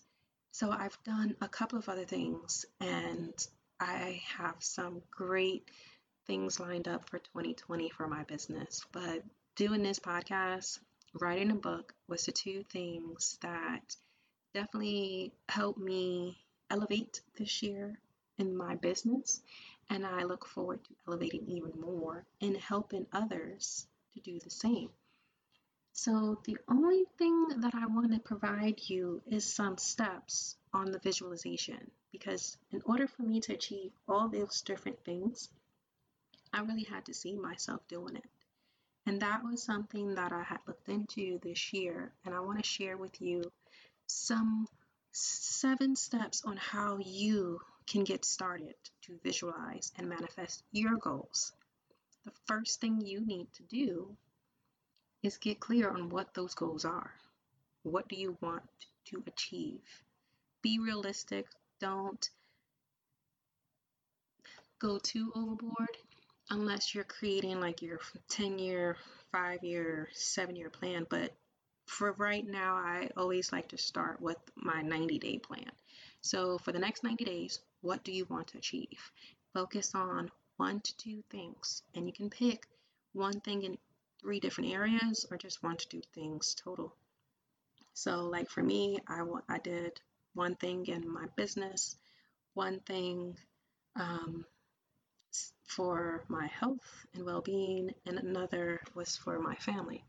So 0.53 0.71
I've 0.71 0.99
done 1.05 1.37
a 1.41 1.49
couple 1.49 1.79
of 1.79 1.89
other 1.89 2.05
things, 2.05 2.65
and 2.81 3.35
I 3.79 4.23
have 4.37 4.57
some 4.59 5.03
great 5.11 5.71
things 6.27 6.59
lined 6.59 6.89
up 6.89 7.09
for 7.09 7.19
2020 7.19 7.91
for 7.91 8.07
my 8.09 8.25
business. 8.25 8.85
But 8.93 9.23
doing 9.57 9.83
this 9.83 9.99
podcast, 9.99 10.79
writing 11.15 11.51
a 11.51 11.57
book 11.57 11.95
was 12.09 12.27
the 12.27 12.33
two 12.33 12.63
things 12.65 13.39
that 13.43 13.97
definitely 14.55 15.33
helped 15.49 15.79
me 15.79 16.45
elevate 16.71 17.21
this 17.37 17.63
year 17.63 17.99
in 18.39 18.57
my 18.57 18.75
business 18.77 19.43
and 19.91 20.07
I 20.07 20.23
look 20.23 20.47
forward 20.47 20.83
to 20.85 20.95
elevating 21.09 21.49
even 21.49 21.73
more 21.81 22.25
and 22.41 22.57
helping 22.57 23.07
others 23.13 23.87
to 24.15 24.21
do 24.21 24.39
the 24.39 24.51
same. 24.51 24.91
So, 25.93 26.41
the 26.45 26.57
only 26.69 27.05
thing 27.19 27.49
that 27.61 27.75
I 27.75 27.87
want 27.87 28.13
to 28.13 28.21
provide 28.21 28.81
you 28.89 29.21
is 29.27 29.45
some 29.45 29.77
steps 29.77 30.57
on 30.73 30.93
the 30.93 31.01
visualization 31.01 31.91
because, 32.13 32.57
in 32.71 32.81
order 32.87 33.09
for 33.09 33.23
me 33.23 33.41
to 33.41 33.55
achieve 33.55 33.93
all 34.09 34.29
those 34.29 34.63
different 34.63 35.05
things, 35.05 35.49
I 36.53 36.61
really 36.61 36.85
had 36.85 37.05
to 37.07 37.15
see 37.15 37.35
myself 37.35 37.87
doing 37.89 38.17
it. 38.17 38.25
And 39.11 39.23
that 39.23 39.43
was 39.43 39.61
something 39.61 40.15
that 40.15 40.31
I 40.31 40.45
had 40.45 40.61
looked 40.69 40.89
into 40.89 41.41
this 41.43 41.73
year, 41.73 42.13
and 42.25 42.33
I 42.33 42.39
want 42.39 42.59
to 42.59 42.65
share 42.65 42.97
with 42.97 43.21
you 43.21 43.43
some 44.07 44.69
seven 45.11 45.97
steps 45.97 46.45
on 46.45 46.57
how 46.57 46.99
you 46.99 47.61
can 47.89 48.05
get 48.05 48.25
started 48.25 48.77
to 49.03 49.19
visualize 49.25 49.91
and 49.99 50.09
manifest 50.09 50.63
your 50.71 50.97
goals. 50.97 51.53
The 52.25 52.31
first 52.47 52.81
thing 52.81 53.01
you 53.01 53.21
need 53.27 53.53
to 53.55 53.65
do 53.65 54.17
is 55.25 55.39
get 55.39 55.59
clear 55.59 55.91
on 55.91 56.11
what 56.11 56.33
those 56.33 56.55
goals 56.55 56.85
are. 56.85 57.13
What 57.83 58.09
do 58.09 58.15
you 58.15 58.39
want 58.41 58.63
to 59.07 59.25
achieve? 59.27 59.83
Be 60.63 60.79
realistic. 60.79 61.47
Don't 61.81 62.31
go 64.79 65.01
too 65.01 65.33
overboard 65.35 65.97
unless 66.51 66.95
you're 66.95 67.05
creating 67.05 67.61
like 67.61 67.81
your 67.81 68.01
10 68.29 68.59
year, 68.59 68.97
5 69.33 69.65
year, 69.65 70.09
7 70.13 70.57
year 70.57 70.71
plan. 70.71 71.07
But 71.09 71.33
for 71.87 72.13
right 72.13 72.47
now, 72.47 72.75
I 72.75 73.11
always 73.17 73.53
like 73.53 73.69
to 73.69 73.79
start 73.79 74.21
with 74.21 74.39
my 74.57 74.83
90 74.83 75.19
day 75.19 75.39
plan. 75.39 75.71
So 76.21 76.59
for 76.59 76.73
the 76.73 76.79
next 76.79 77.03
90 77.03 77.25
days, 77.25 77.61
what 77.81 78.05
do 78.05 78.13
you 78.13 78.27
want 78.27 78.49
to 78.49 78.59
achieve? 78.59 79.13
Focus 79.55 79.95
on 79.95 80.31
one 80.57 80.81
to 80.81 80.97
two 80.99 81.23
things, 81.31 81.83
and 81.95 82.07
you 82.07 82.13
can 82.13 82.29
pick 82.29 82.67
one 83.13 83.41
thing 83.41 83.63
in 83.63 83.79
three 84.21 84.39
different 84.39 84.71
areas 84.71 85.27
or 85.31 85.37
just 85.37 85.63
one 85.63 85.77
to 85.77 85.89
two 85.89 86.03
things 86.15 86.55
total. 86.55 86.95
So, 87.95 88.27
like 88.27 88.51
for 88.51 88.63
me, 88.63 88.99
I, 89.09 89.25
I 89.49 89.59
did 89.59 90.01
one 90.35 90.55
thing 90.55 90.87
in 90.87 91.11
my 91.11 91.27
business, 91.37 91.97
one 92.55 92.81
thing 92.81 93.37
um, 93.97 94.45
for 95.67 96.25
my 96.29 96.47
health 96.47 97.07
and 97.15 97.25
well 97.25 97.41
being, 97.41 97.95
and 98.07 98.19
another 98.19 98.81
was 98.95 99.17
for 99.17 99.39
my 99.39 99.55
family. 99.57 100.05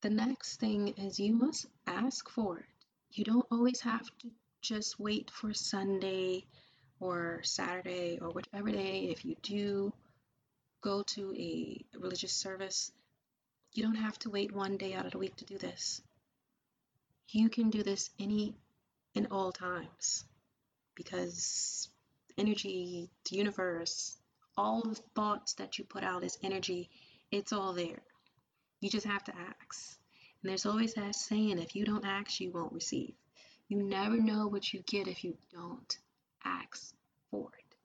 The 0.00 0.10
next 0.10 0.56
thing 0.56 0.88
is 0.96 1.20
you 1.20 1.32
must 1.34 1.66
ask 1.86 2.28
for 2.28 2.58
it. 2.58 2.64
You 3.12 3.24
don't 3.24 3.46
always 3.50 3.80
have 3.82 4.06
to 4.18 4.30
just 4.60 4.98
wait 4.98 5.30
for 5.30 5.52
Sunday 5.52 6.44
or 7.00 7.40
Saturday 7.42 8.18
or 8.20 8.30
whichever 8.30 8.70
day, 8.70 9.10
if 9.10 9.24
you 9.24 9.36
do 9.42 9.92
go 10.80 11.02
to 11.02 11.34
a 11.36 11.84
religious 11.98 12.32
service, 12.32 12.92
you 13.72 13.82
don't 13.82 13.96
have 13.96 14.18
to 14.20 14.30
wait 14.30 14.52
one 14.52 14.76
day 14.76 14.94
out 14.94 15.06
of 15.06 15.12
the 15.12 15.18
week 15.18 15.36
to 15.36 15.44
do 15.44 15.58
this. 15.58 16.00
You 17.28 17.48
can 17.48 17.70
do 17.70 17.82
this 17.82 18.10
any 18.20 18.54
and 19.14 19.28
all 19.30 19.52
times 19.52 20.24
because 20.94 21.88
energy, 22.38 23.10
the 23.28 23.36
universe, 23.36 24.16
all 24.56 24.82
the 24.82 25.00
thoughts 25.14 25.54
that 25.54 25.78
you 25.78 25.84
put 25.84 26.04
out 26.04 26.24
as 26.24 26.38
energy, 26.42 26.90
it's 27.30 27.52
all 27.52 27.72
there. 27.72 28.02
You 28.80 28.90
just 28.90 29.06
have 29.06 29.24
to 29.24 29.32
ask. 29.36 29.96
And 30.42 30.50
there's 30.50 30.66
always 30.66 30.94
that 30.94 31.14
saying 31.14 31.58
if 31.58 31.76
you 31.76 31.84
don't 31.84 32.04
ask, 32.04 32.40
you 32.40 32.50
won't 32.50 32.72
receive. 32.72 33.14
You 33.68 33.82
never 33.82 34.16
know 34.16 34.48
what 34.48 34.72
you 34.72 34.82
get 34.86 35.08
if 35.08 35.24
you 35.24 35.36
don't 35.52 35.98
ask 36.44 36.94
for 37.30 37.48
it. 37.58 37.76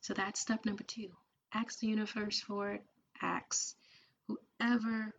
So 0.00 0.14
that's 0.14 0.40
step 0.40 0.64
number 0.64 0.82
two. 0.84 1.10
Ask 1.54 1.80
the 1.80 1.86
universe 1.86 2.40
for 2.40 2.72
it. 2.72 2.82
Ask 3.20 3.76
whoever 4.26 5.14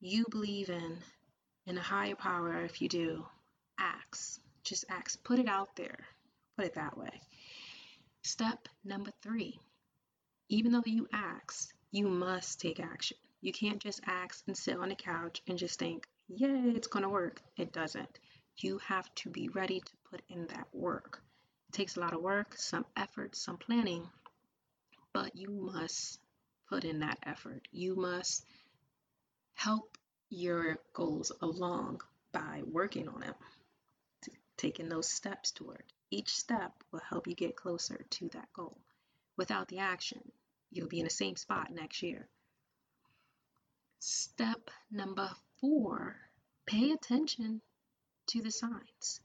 you 0.00 0.26
believe 0.30 0.70
in, 0.70 0.98
in 1.66 1.78
a 1.78 1.82
higher 1.82 2.14
power, 2.14 2.64
if 2.64 2.80
you 2.80 2.88
do, 2.88 3.24
ask. 3.78 4.40
Just 4.62 4.84
ask. 4.90 5.22
Put 5.24 5.38
it 5.38 5.48
out 5.48 5.74
there. 5.76 5.98
Put 6.56 6.66
it 6.66 6.74
that 6.74 6.96
way. 6.96 7.20
Step 8.22 8.68
number 8.84 9.12
three. 9.22 9.58
Even 10.48 10.72
though 10.72 10.82
you 10.84 11.08
ask, 11.12 11.72
you 11.90 12.08
must 12.08 12.60
take 12.60 12.80
action. 12.80 13.16
You 13.40 13.52
can't 13.52 13.80
just 13.80 14.00
ask 14.06 14.42
and 14.46 14.56
sit 14.56 14.76
on 14.76 14.90
the 14.90 14.94
couch 14.94 15.42
and 15.48 15.58
just 15.58 15.78
think, 15.78 16.06
yay, 16.28 16.72
it's 16.74 16.88
going 16.88 17.04
to 17.04 17.08
work. 17.08 17.40
It 17.56 17.72
doesn't 17.72 18.18
you 18.62 18.78
have 18.78 19.12
to 19.16 19.30
be 19.30 19.48
ready 19.48 19.80
to 19.80 19.92
put 20.10 20.22
in 20.28 20.46
that 20.48 20.66
work. 20.72 21.22
It 21.68 21.72
takes 21.72 21.96
a 21.96 22.00
lot 22.00 22.14
of 22.14 22.22
work, 22.22 22.54
some 22.56 22.84
effort, 22.96 23.36
some 23.36 23.56
planning, 23.56 24.08
but 25.12 25.36
you 25.36 25.50
must 25.50 26.18
put 26.68 26.84
in 26.84 27.00
that 27.00 27.18
effort. 27.22 27.66
You 27.72 27.96
must 27.96 28.44
help 29.54 29.96
your 30.28 30.78
goals 30.92 31.32
along 31.40 32.00
by 32.32 32.62
working 32.64 33.08
on 33.08 33.22
it, 33.22 33.34
taking 34.56 34.88
those 34.88 35.08
steps 35.08 35.50
toward. 35.50 35.84
Each 36.10 36.36
step 36.36 36.72
will 36.90 37.00
help 37.00 37.26
you 37.26 37.34
get 37.34 37.56
closer 37.56 38.04
to 38.10 38.28
that 38.30 38.52
goal. 38.52 38.76
Without 39.36 39.68
the 39.68 39.78
action, 39.78 40.32
you'll 40.70 40.88
be 40.88 40.98
in 40.98 41.04
the 41.04 41.10
same 41.10 41.36
spot 41.36 41.70
next 41.70 42.02
year. 42.02 42.28
Step 44.00 44.70
number 44.90 45.30
four 45.60 46.16
pay 46.66 46.90
attention 46.92 47.60
to 48.26 48.42
the 48.42 48.50
signs. 48.50 49.20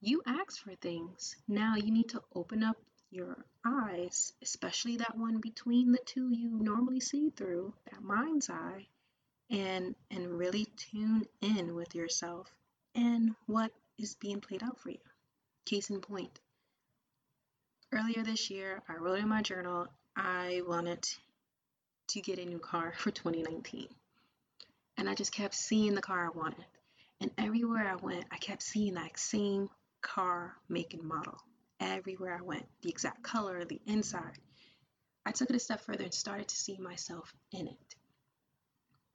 You 0.00 0.22
ask 0.26 0.62
for 0.62 0.74
things. 0.76 1.36
Now 1.46 1.74
you 1.76 1.90
need 1.90 2.10
to 2.10 2.22
open 2.34 2.62
up 2.62 2.76
your 3.10 3.44
eyes, 3.64 4.32
especially 4.42 4.96
that 4.98 5.16
one 5.16 5.40
between 5.40 5.92
the 5.92 5.98
two 6.04 6.30
you 6.30 6.50
normally 6.50 7.00
see 7.00 7.30
through, 7.30 7.74
that 7.90 8.02
mind's 8.02 8.50
eye, 8.50 8.86
and 9.50 9.94
and 10.10 10.38
really 10.38 10.66
tune 10.76 11.26
in 11.40 11.74
with 11.74 11.94
yourself 11.94 12.50
and 12.94 13.34
what 13.46 13.72
is 13.98 14.14
being 14.14 14.40
played 14.40 14.62
out 14.62 14.78
for 14.80 14.90
you. 14.90 14.98
Case 15.68 15.90
in 15.90 16.00
point. 16.00 16.40
Earlier 17.92 18.24
this 18.24 18.48
year, 18.48 18.80
I 18.88 18.94
wrote 18.94 19.18
in 19.18 19.28
my 19.28 19.42
journal 19.42 19.86
I 20.16 20.62
wanted 20.66 21.06
to 22.08 22.22
get 22.22 22.38
a 22.38 22.46
new 22.46 22.58
car 22.58 22.94
for 22.96 23.10
2019. 23.10 23.86
And 24.96 25.10
I 25.10 25.14
just 25.14 25.30
kept 25.30 25.54
seeing 25.54 25.94
the 25.94 26.00
car 26.00 26.24
I 26.24 26.30
wanted. 26.30 26.64
And 27.20 27.30
everywhere 27.36 27.86
I 27.86 27.96
went, 27.96 28.24
I 28.30 28.38
kept 28.38 28.62
seeing 28.62 28.94
that 28.94 29.18
same 29.18 29.68
car, 30.00 30.54
make, 30.70 30.94
and 30.94 31.02
model. 31.02 31.36
Everywhere 31.80 32.34
I 32.34 32.42
went, 32.42 32.64
the 32.80 32.88
exact 32.88 33.22
color, 33.22 33.62
the 33.66 33.82
inside. 33.84 34.38
I 35.26 35.32
took 35.32 35.50
it 35.50 35.56
a 35.56 35.60
step 35.60 35.82
further 35.82 36.04
and 36.04 36.14
started 36.14 36.48
to 36.48 36.56
see 36.56 36.78
myself 36.78 37.34
in 37.52 37.68
it. 37.68 37.94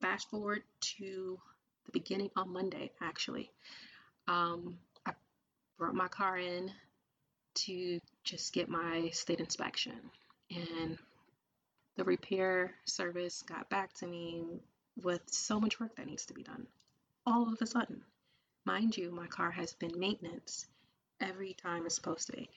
Fast 0.02 0.30
forward 0.30 0.62
to 1.00 1.40
the 1.86 1.92
beginning 1.92 2.30
on 2.36 2.54
Monday, 2.54 2.92
actually. 3.02 3.50
Um, 4.28 4.78
brought 5.78 5.96
my 5.96 6.08
car 6.08 6.38
in 6.38 6.72
to 7.56 8.00
just 8.24 8.54
get 8.54 8.70
my 8.70 9.10
state 9.12 9.40
inspection. 9.40 9.94
And 10.50 10.98
the 11.96 12.04
repair 12.04 12.74
service 12.86 13.44
got 13.44 13.70
back 13.70 13.94
to 13.96 14.08
me 14.08 14.44
with 15.02 15.22
so 15.28 15.60
much 15.60 15.80
work 15.80 15.96
that 15.96 16.08
needs 16.08 16.26
to 16.28 16.34
be 16.34 16.44
done. 16.44 16.68
All 17.26 17.52
of 17.52 17.62
a 17.62 17.66
sudden, 17.66 18.02
mind 18.66 18.98
you, 18.98 19.12
my 19.12 19.28
car 19.28 19.52
has 19.52 19.74
been 19.74 20.00
maintenance 20.00 20.66
every 21.22 21.54
time 21.54 21.86
it's 21.86 21.96
supposed 21.96 22.28
to 22.28 22.34
be. 22.34 22.50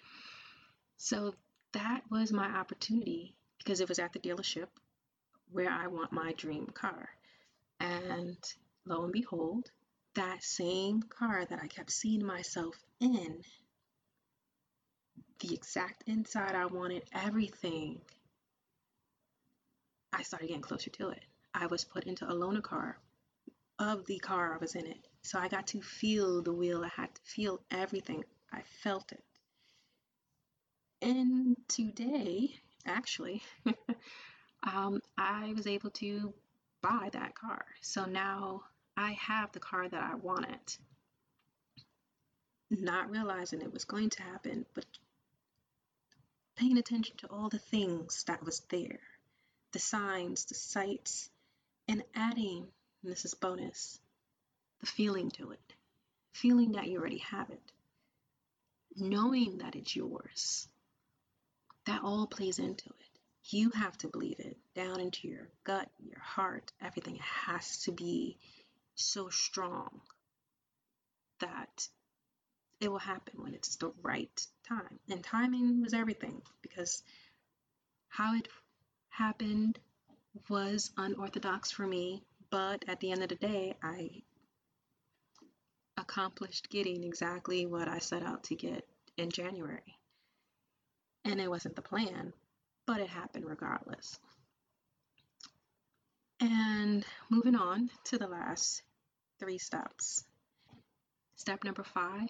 So 0.96 1.34
that 1.72 2.02
was 2.10 2.32
my 2.32 2.46
opportunity 2.46 3.34
because 3.58 3.80
it 3.80 3.88
was 3.88 3.98
at 3.98 4.12
the 4.12 4.18
dealership 4.18 4.68
where 5.52 5.70
I 5.70 5.86
want 5.86 6.12
my 6.12 6.32
dream 6.32 6.66
car. 6.66 7.08
And 7.80 8.36
lo 8.86 9.04
and 9.04 9.12
behold, 9.12 9.70
that 10.16 10.42
same 10.42 11.02
car 11.02 11.44
that 11.44 11.60
I 11.62 11.66
kept 11.66 11.90
seeing 11.90 12.24
myself 12.24 12.74
in, 13.00 13.42
the 15.40 15.54
exact 15.54 16.04
inside 16.06 16.54
I 16.54 16.66
wanted, 16.66 17.04
everything, 17.12 18.00
I 20.12 20.22
started 20.22 20.48
getting 20.48 20.62
closer 20.62 20.90
to 20.90 21.10
it. 21.10 21.22
I 21.54 21.66
was 21.66 21.84
put 21.84 22.04
into 22.04 22.26
a 22.26 22.34
loaner 22.34 22.62
car 22.62 22.98
of 23.78 24.06
the 24.06 24.18
car 24.18 24.54
I 24.54 24.58
was 24.58 24.74
in 24.74 24.86
it. 24.86 25.06
So 25.22 25.38
I 25.38 25.48
got 25.48 25.66
to 25.68 25.82
feel 25.82 26.42
the 26.42 26.52
wheel. 26.52 26.84
I 26.84 26.88
had 26.88 27.14
to 27.14 27.20
feel 27.22 27.60
everything. 27.70 28.24
I 28.52 28.62
felt 28.82 29.12
it. 29.12 29.22
And 31.02 31.56
today, 31.68 32.54
actually, 32.86 33.42
um, 34.62 35.00
I 35.18 35.52
was 35.54 35.66
able 35.66 35.90
to 35.90 36.32
buy 36.80 37.10
that 37.12 37.34
car. 37.34 37.64
So 37.82 38.06
now 38.06 38.62
I 38.96 39.12
have 39.12 39.52
the 39.52 39.60
car 39.60 39.88
that 39.88 40.02
I 40.02 40.14
wanted. 40.14 40.76
Not 42.70 43.10
realizing 43.10 43.60
it 43.60 43.72
was 43.72 43.84
going 43.84 44.10
to 44.10 44.22
happen, 44.22 44.64
but 44.74 44.86
paying 46.56 46.78
attention 46.78 47.16
to 47.18 47.26
all 47.28 47.48
the 47.48 47.58
things 47.58 48.24
that 48.24 48.44
was 48.44 48.60
there 48.70 49.00
the 49.72 49.78
signs, 49.80 50.46
the 50.46 50.54
sights, 50.54 51.28
and 51.86 52.02
adding, 52.14 52.66
and 53.02 53.12
this 53.12 53.26
is 53.26 53.34
bonus, 53.34 54.00
the 54.80 54.86
feeling 54.86 55.30
to 55.30 55.50
it. 55.50 55.74
Feeling 56.32 56.72
that 56.72 56.86
you 56.86 56.98
already 56.98 57.18
have 57.18 57.50
it. 57.50 57.72
Knowing 58.96 59.58
that 59.58 59.76
it's 59.76 59.94
yours. 59.94 60.66
That 61.84 62.02
all 62.02 62.26
plays 62.26 62.58
into 62.58 62.88
it. 62.88 63.20
You 63.50 63.68
have 63.70 63.98
to 63.98 64.08
believe 64.08 64.40
it 64.40 64.56
down 64.74 64.98
into 64.98 65.28
your 65.28 65.48
gut, 65.64 65.90
your 66.02 66.20
heart, 66.20 66.72
everything 66.80 67.16
has 67.16 67.82
to 67.82 67.92
be 67.92 68.38
so 68.96 69.28
strong 69.28 70.00
that 71.40 71.88
it 72.80 72.90
will 72.90 72.98
happen 72.98 73.42
when 73.42 73.54
it's 73.54 73.76
the 73.76 73.92
right 74.02 74.46
time. 74.68 74.98
And 75.08 75.22
timing 75.22 75.82
was 75.82 75.94
everything 75.94 76.42
because 76.62 77.02
how 78.08 78.34
it 78.34 78.48
happened 79.10 79.78
was 80.48 80.90
unorthodox 80.96 81.70
for 81.70 81.86
me, 81.86 82.22
but 82.50 82.84
at 82.88 83.00
the 83.00 83.12
end 83.12 83.22
of 83.22 83.28
the 83.28 83.36
day, 83.36 83.76
I 83.82 84.22
accomplished 85.96 86.68
getting 86.68 87.04
exactly 87.04 87.66
what 87.66 87.88
I 87.88 87.98
set 87.98 88.22
out 88.22 88.44
to 88.44 88.54
get 88.54 88.86
in 89.16 89.30
January. 89.30 89.98
And 91.24 91.40
it 91.40 91.48
wasn't 91.50 91.76
the 91.76 91.82
plan, 91.82 92.32
but 92.86 93.00
it 93.00 93.08
happened 93.08 93.46
regardless. 93.46 94.18
And 96.40 97.04
moving 97.30 97.54
on 97.54 97.90
to 98.04 98.18
the 98.18 98.26
last 98.26 98.82
three 99.38 99.58
steps. 99.58 100.24
Step 101.36 101.64
number 101.64 101.82
five, 101.82 102.28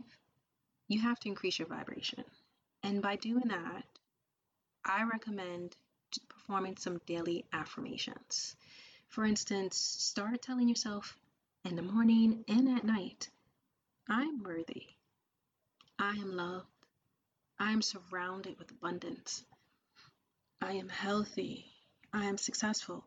you 0.89 1.01
have 1.01 1.19
to 1.21 1.29
increase 1.29 1.59
your 1.59 1.69
vibration. 1.69 2.25
And 2.83 3.03
by 3.03 3.17
doing 3.17 3.49
that, 3.49 3.85
I 4.85 5.03
recommend 5.05 5.77
performing 6.29 6.77
some 6.77 7.01
daily 7.07 7.45
affirmations. 7.53 8.57
For 9.09 9.25
instance, 9.25 9.77
start 9.77 10.43
telling 10.43 10.69
yourself 10.69 11.19
in 11.65 11.75
the 11.75 11.83
morning 11.83 12.45
and 12.49 12.69
at 12.69 12.85
night, 12.85 13.29
I'm 14.09 14.43
worthy. 14.43 14.87
I 15.99 16.11
am 16.11 16.37
loved. 16.37 16.67
I 17.59 17.73
am 17.73 17.83
surrounded 17.83 18.59
with 18.59 18.71
abundance. 18.71 19.43
I 20.61 20.73
am 20.75 20.89
healthy. 20.89 21.67
I 22.13 22.27
am 22.27 22.39
successful. 22.39 23.05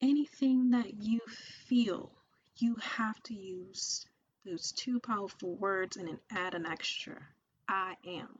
Anything 0.00 0.70
that 0.70 1.02
you 1.02 1.20
feel, 1.66 2.12
you 2.56 2.76
have 2.76 3.20
to 3.24 3.34
use 3.34 4.06
those 4.44 4.72
two 4.72 5.00
powerful 5.00 5.56
words 5.56 5.96
and 5.96 6.06
then 6.08 6.20
add 6.30 6.54
an 6.54 6.66
extra 6.66 7.20
I 7.68 7.96
am. 8.06 8.38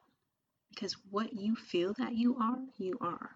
Because 0.70 0.96
what 1.10 1.32
you 1.32 1.56
feel 1.56 1.94
that 1.94 2.14
you 2.14 2.36
are, 2.38 2.60
you 2.76 2.96
are. 3.00 3.30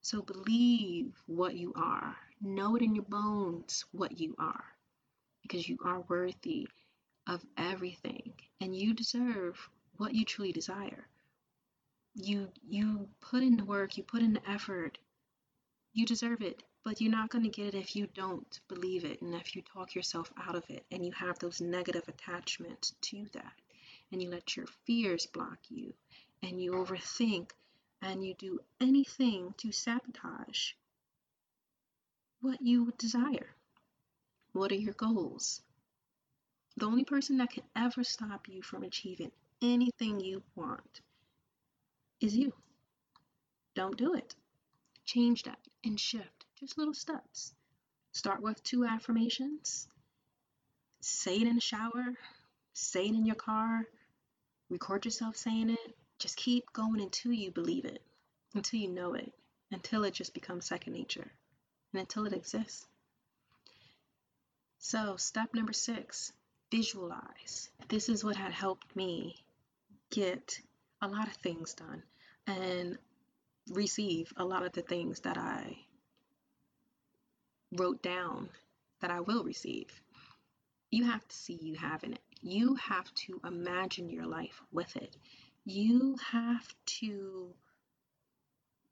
So 0.00 0.22
believe 0.22 1.12
what 1.26 1.54
you 1.54 1.72
are. 1.76 2.16
Know 2.40 2.74
it 2.76 2.82
in 2.82 2.94
your 2.94 3.04
bones 3.04 3.84
what 3.92 4.18
you 4.18 4.34
are. 4.38 4.64
Because 5.42 5.68
you 5.68 5.76
are 5.84 6.00
worthy 6.08 6.68
of 7.26 7.44
everything 7.56 8.32
and 8.60 8.74
you 8.74 8.94
deserve 8.94 9.68
what 9.96 10.14
you 10.14 10.24
truly 10.24 10.52
desire. 10.52 11.06
You 12.14 12.50
you 12.66 13.08
put 13.20 13.42
in 13.42 13.56
the 13.56 13.64
work, 13.64 13.96
you 13.96 14.02
put 14.02 14.22
in 14.22 14.32
the 14.34 14.50
effort. 14.50 14.98
You 15.92 16.06
deserve 16.06 16.42
it, 16.42 16.62
but 16.84 17.00
you're 17.00 17.10
not 17.10 17.30
going 17.30 17.44
to 17.44 17.50
get 17.50 17.74
it 17.74 17.78
if 17.78 17.94
you 17.94 18.08
don't 18.14 18.60
believe 18.68 19.04
it 19.04 19.22
and 19.22 19.34
if 19.34 19.54
you 19.54 19.62
talk 19.62 19.94
yourself 19.94 20.32
out 20.46 20.54
of 20.54 20.64
it 20.68 20.84
and 20.90 21.04
you 21.04 21.12
have 21.12 21.38
those 21.38 21.60
negative 21.60 22.08
attachments 22.08 22.94
to 23.00 23.26
that 23.32 23.52
and 24.10 24.22
you 24.22 24.30
let 24.30 24.56
your 24.56 24.66
fears 24.86 25.26
block 25.26 25.58
you 25.68 25.92
and 26.42 26.60
you 26.60 26.72
overthink 26.72 27.50
and 28.02 28.24
you 28.26 28.34
do 28.34 28.58
anything 28.80 29.54
to 29.56 29.70
sabotage 29.70 30.72
what 32.42 32.60
you 32.60 32.92
desire. 32.98 33.54
What 34.52 34.72
are 34.72 34.76
your 34.76 34.94
goals? 34.94 35.62
The 36.76 36.86
only 36.86 37.04
person 37.04 37.36
that 37.38 37.52
can 37.52 37.62
ever 37.76 38.02
stop 38.02 38.48
you 38.48 38.62
from 38.62 38.82
achieving 38.82 39.30
anything 39.62 40.18
you 40.18 40.42
want 40.56 41.00
is 42.20 42.36
you. 42.36 42.52
Don't 43.74 43.96
do 43.96 44.14
it. 44.14 44.34
Change 45.04 45.44
that 45.44 45.58
and 45.84 45.98
shift. 45.98 46.41
Just 46.62 46.78
little 46.78 46.94
steps. 46.94 47.52
Start 48.12 48.40
with 48.40 48.62
two 48.62 48.84
affirmations. 48.84 49.88
Say 51.00 51.38
it 51.38 51.48
in 51.48 51.56
the 51.56 51.60
shower. 51.60 52.14
Say 52.72 53.06
it 53.06 53.16
in 53.16 53.26
your 53.26 53.34
car. 53.34 53.84
Record 54.70 55.04
yourself 55.04 55.36
saying 55.36 55.70
it. 55.70 55.96
Just 56.20 56.36
keep 56.36 56.72
going 56.72 57.00
until 57.00 57.32
you 57.32 57.50
believe 57.50 57.84
it, 57.84 58.00
until 58.54 58.78
you 58.78 58.86
know 58.86 59.14
it, 59.14 59.32
until 59.72 60.04
it 60.04 60.14
just 60.14 60.34
becomes 60.34 60.64
second 60.64 60.92
nature, 60.92 61.28
and 61.92 62.00
until 62.00 62.26
it 62.26 62.32
exists. 62.32 62.86
So, 64.78 65.16
step 65.16 65.54
number 65.54 65.72
six 65.72 66.32
visualize. 66.70 67.70
This 67.88 68.08
is 68.08 68.22
what 68.22 68.36
had 68.36 68.52
helped 68.52 68.94
me 68.94 69.34
get 70.10 70.60
a 71.00 71.08
lot 71.08 71.26
of 71.26 71.34
things 71.34 71.74
done 71.74 72.04
and 72.46 72.98
receive 73.68 74.32
a 74.36 74.44
lot 74.44 74.64
of 74.64 74.70
the 74.74 74.82
things 74.82 75.18
that 75.20 75.36
I 75.36 75.76
wrote 77.72 78.02
down 78.02 78.48
that 79.00 79.10
I 79.10 79.20
will 79.20 79.44
receive. 79.44 79.90
you 80.90 81.04
have 81.04 81.26
to 81.26 81.36
see 81.36 81.58
you 81.60 81.74
having 81.74 82.12
it. 82.12 82.20
You 82.42 82.74
have 82.76 83.12
to 83.14 83.40
imagine 83.44 84.10
your 84.10 84.26
life 84.26 84.60
with 84.72 84.94
it. 84.96 85.16
You 85.64 86.16
have 86.30 86.66
to, 87.00 87.54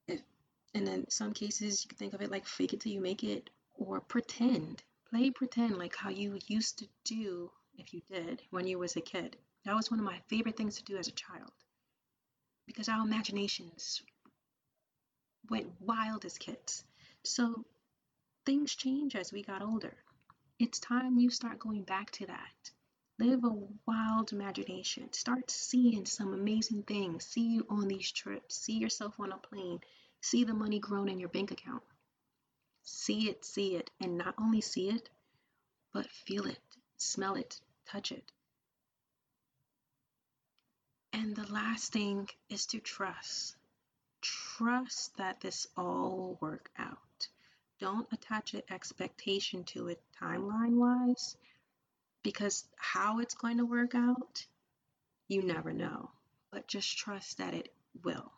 and 0.08 0.88
in 0.88 1.10
some 1.10 1.32
cases, 1.34 1.84
you 1.84 1.88
can 1.88 1.98
think 1.98 2.14
of 2.14 2.22
it 2.22 2.30
like 2.30 2.46
fake 2.46 2.72
it 2.72 2.80
till 2.80 2.92
you 2.92 3.00
make 3.00 3.22
it 3.24 3.50
or 3.74 4.00
pretend. 4.00 4.82
Play 5.10 5.30
pretend 5.30 5.76
like 5.78 5.94
how 5.96 6.10
you 6.10 6.38
used 6.46 6.78
to 6.78 6.86
do 7.04 7.50
if 7.76 7.92
you 7.92 8.00
did 8.10 8.42
when 8.50 8.66
you 8.66 8.78
was 8.78 8.96
a 8.96 9.00
kid. 9.00 9.36
That 9.64 9.74
was 9.76 9.90
one 9.90 10.00
of 10.00 10.06
my 10.06 10.18
favorite 10.28 10.56
things 10.56 10.76
to 10.76 10.84
do 10.84 10.96
as 10.96 11.08
a 11.08 11.12
child 11.12 11.50
because 12.66 12.88
our 12.88 13.04
imaginations 13.04 14.02
went 15.50 15.68
wild 15.80 16.24
as 16.24 16.38
kids. 16.38 16.84
So 17.24 17.64
things 18.44 18.74
change 18.74 19.16
as 19.16 19.33
we 19.33 19.42
got 19.42 19.62
older. 19.62 19.96
It's 20.59 20.79
time 20.79 21.18
you 21.18 21.31
start 21.31 21.59
going 21.59 21.85
back 21.85 22.11
to 22.12 22.26
that. 22.26 22.70
Live 23.18 23.44
a 23.44 23.55
wild 23.87 24.33
imagination. 24.33 25.12
Start 25.12 25.50
seeing 25.50 26.07
some 26.07 26.33
amazing 26.33 26.83
things. 26.85 27.26
See 27.26 27.55
you 27.55 27.66
on 27.68 27.87
these 27.87 28.11
trips. 28.11 28.57
See 28.57 28.79
yourself 28.79 29.20
on 29.20 29.33
a 29.33 29.37
plane. 29.37 29.81
See 30.22 30.44
the 30.44 30.55
money 30.55 30.79
grown 30.79 31.09
in 31.09 31.18
your 31.18 31.29
bank 31.29 31.50
account. 31.50 31.83
See 32.83 33.29
it, 33.29 33.44
see 33.44 33.76
it, 33.76 33.90
and 34.00 34.16
not 34.16 34.35
only 34.38 34.61
see 34.61 34.88
it, 34.88 35.09
but 35.92 36.11
feel 36.11 36.46
it, 36.46 36.61
smell 36.96 37.35
it, 37.35 37.61
touch 37.87 38.12
it. 38.12 38.33
And 41.12 41.37
the 41.37 41.50
last 41.53 41.92
thing 41.92 42.29
is 42.48 42.66
to 42.66 42.81
trust. 42.81 43.57
Trust 44.22 45.16
that 45.16 45.40
this 45.40 45.66
all 45.76 46.16
will 46.16 46.38
work 46.40 46.70
out. 46.79 46.98
Don't 47.80 48.06
attach 48.12 48.52
an 48.52 48.62
expectation 48.70 49.64
to 49.64 49.88
it 49.88 50.02
timeline 50.20 50.76
wise 50.76 51.36
because 52.22 52.64
how 52.76 53.20
it's 53.20 53.34
going 53.34 53.56
to 53.56 53.64
work 53.64 53.94
out, 53.94 54.44
you 55.28 55.42
never 55.42 55.72
know. 55.72 56.10
But 56.50 56.68
just 56.68 56.98
trust 56.98 57.38
that 57.38 57.54
it 57.54 57.72
will. 58.04 58.30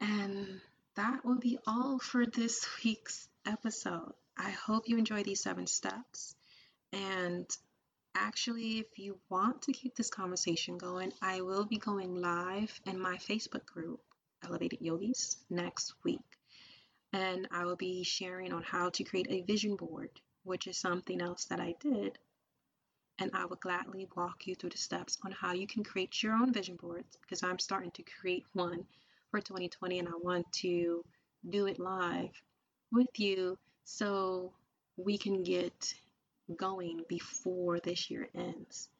And 0.00 0.60
that 0.94 1.24
will 1.24 1.38
be 1.38 1.58
all 1.66 1.98
for 1.98 2.26
this 2.26 2.64
week's 2.84 3.28
episode. 3.44 4.12
I 4.36 4.50
hope 4.50 4.88
you 4.88 4.96
enjoy 4.96 5.24
these 5.24 5.40
seven 5.40 5.66
steps. 5.66 6.34
And 6.92 7.46
actually, 8.14 8.78
if 8.78 8.98
you 8.98 9.18
want 9.28 9.62
to 9.62 9.72
keep 9.72 9.96
this 9.96 10.10
conversation 10.10 10.78
going, 10.78 11.12
I 11.20 11.40
will 11.40 11.64
be 11.64 11.78
going 11.78 12.14
live 12.14 12.80
in 12.84 13.00
my 13.00 13.16
Facebook 13.16 13.66
group, 13.66 14.00
Elevated 14.44 14.80
Yogis, 14.80 15.38
next 15.50 15.94
week. 16.04 16.35
And 17.16 17.48
I 17.50 17.64
will 17.64 17.76
be 17.76 18.02
sharing 18.02 18.52
on 18.52 18.62
how 18.62 18.90
to 18.90 19.02
create 19.02 19.28
a 19.30 19.40
vision 19.40 19.74
board, 19.74 20.10
which 20.44 20.66
is 20.66 20.76
something 20.76 21.22
else 21.22 21.46
that 21.46 21.60
I 21.60 21.74
did. 21.80 22.18
And 23.18 23.30
I 23.32 23.46
will 23.46 23.56
gladly 23.56 24.06
walk 24.14 24.46
you 24.46 24.54
through 24.54 24.68
the 24.68 24.76
steps 24.76 25.16
on 25.24 25.32
how 25.32 25.54
you 25.54 25.66
can 25.66 25.82
create 25.82 26.22
your 26.22 26.34
own 26.34 26.52
vision 26.52 26.76
boards 26.76 27.16
because 27.22 27.42
I'm 27.42 27.58
starting 27.58 27.90
to 27.92 28.02
create 28.02 28.44
one 28.52 28.84
for 29.30 29.40
2020 29.40 29.98
and 29.98 30.08
I 30.08 30.18
want 30.20 30.52
to 30.60 31.02
do 31.48 31.66
it 31.66 31.78
live 31.78 32.34
with 32.92 33.18
you 33.18 33.56
so 33.84 34.52
we 34.98 35.16
can 35.16 35.42
get 35.42 35.94
going 36.54 37.00
before 37.08 37.80
this 37.80 38.10
year 38.10 38.28
ends. 38.34 38.90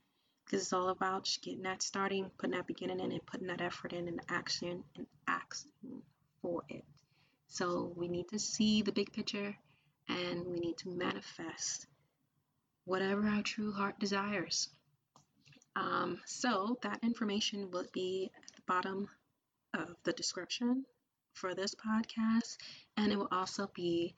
Because 0.46 0.62
it's 0.62 0.72
all 0.72 0.88
about 0.88 1.36
getting 1.42 1.64
that 1.64 1.82
starting, 1.82 2.30
putting 2.38 2.56
that 2.56 2.66
beginning 2.66 3.00
in, 3.00 3.12
and 3.12 3.26
putting 3.26 3.48
that 3.48 3.60
effort 3.60 3.92
in 3.92 4.08
and 4.08 4.20
action 4.30 4.82
and 4.96 5.06
asking 5.28 6.00
for 6.40 6.62
it. 6.70 6.84
So 7.48 7.92
we 7.96 8.08
need 8.08 8.28
to 8.28 8.38
see 8.38 8.82
the 8.82 8.92
big 8.92 9.12
picture 9.12 9.56
and 10.08 10.46
we 10.46 10.58
need 10.58 10.76
to 10.78 10.88
manifest 10.90 11.86
whatever 12.84 13.26
our 13.26 13.42
true 13.42 13.72
heart 13.72 13.98
desires. 13.98 14.68
Um, 15.74 16.20
so 16.24 16.78
that 16.82 17.00
information 17.02 17.70
will 17.70 17.86
be 17.92 18.30
at 18.34 18.56
the 18.56 18.62
bottom 18.66 19.08
of 19.74 19.96
the 20.04 20.12
description 20.12 20.86
for 21.34 21.54
this 21.54 21.74
podcast, 21.74 22.56
and 22.96 23.12
it 23.12 23.18
will 23.18 23.28
also 23.30 23.70
be 23.74 24.14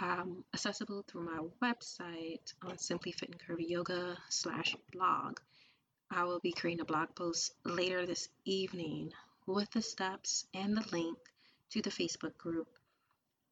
um, 0.00 0.44
accessible 0.52 1.04
through 1.06 1.22
my 1.22 1.40
website 1.62 2.52
on 2.62 2.76
Simply 2.76 3.12
Fit 3.12 3.30
and 3.30 3.38
Curvy 3.38 3.68
Yoga 3.68 4.18
slash 4.28 4.74
blog. 4.92 5.38
I 6.10 6.24
will 6.24 6.40
be 6.40 6.52
creating 6.52 6.80
a 6.80 6.84
blog 6.84 7.14
post 7.14 7.52
later 7.64 8.04
this 8.04 8.28
evening 8.44 9.12
with 9.46 9.70
the 9.70 9.82
steps 9.82 10.46
and 10.54 10.76
the 10.76 10.84
link 10.90 11.18
to 11.70 11.82
the 11.82 11.90
Facebook 11.90 12.36
group. 12.36 12.68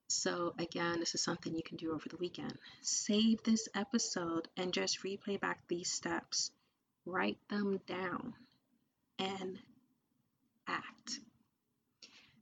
So, 0.08 0.54
again, 0.58 1.00
this 1.00 1.14
is 1.14 1.22
something 1.22 1.54
you 1.54 1.62
can 1.62 1.76
do 1.76 1.92
over 1.92 2.08
the 2.08 2.18
weekend. 2.18 2.56
Save 2.82 3.42
this 3.42 3.68
episode 3.74 4.48
and 4.56 4.72
just 4.72 5.02
replay 5.02 5.40
back 5.40 5.60
these 5.66 5.90
steps. 5.90 6.50
Write 7.06 7.38
them 7.48 7.80
down 7.86 8.34
and 9.18 9.58
act. 10.68 11.20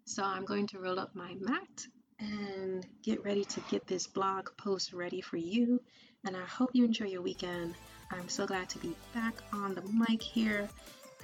So, 0.04 0.22
I'm 0.22 0.44
going 0.44 0.66
to 0.68 0.78
roll 0.80 0.98
up 0.98 1.14
my 1.14 1.34
mat 1.40 1.86
and 2.18 2.86
get 3.02 3.24
ready 3.24 3.44
to 3.44 3.60
get 3.70 3.86
this 3.86 4.06
blog 4.06 4.48
post 4.56 4.92
ready 4.92 5.20
for 5.20 5.36
you. 5.36 5.80
And 6.24 6.36
I 6.36 6.44
hope 6.44 6.70
you 6.74 6.84
enjoy 6.84 7.06
your 7.06 7.22
weekend. 7.22 7.74
I'm 8.10 8.28
so 8.28 8.46
glad 8.46 8.68
to 8.70 8.78
be 8.78 8.94
back 9.14 9.34
on 9.52 9.74
the 9.74 9.82
mic 9.82 10.22
here. 10.22 10.68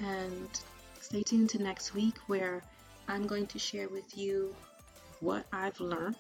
And 0.01 0.49
stay 1.01 1.23
tuned 1.23 1.51
to 1.51 1.63
next 1.63 1.95
week 1.95 2.17
where 2.27 2.63
I'm 3.09 3.27
going 3.27 3.47
to 3.49 3.59
share 3.59 3.89
with 3.89 4.17
you 4.17 4.55
what 5.21 5.47
I've 5.51 5.81
learned 5.81 6.17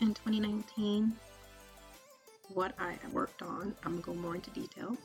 in 0.00 0.14
2019, 0.14 1.12
what 2.54 2.74
I 2.78 2.96
worked 3.12 3.42
on. 3.42 3.74
I'm 3.84 4.00
going 4.00 4.02
to 4.02 4.06
go 4.06 4.14
more 4.14 4.34
into 4.36 4.50
detail. 4.50 4.96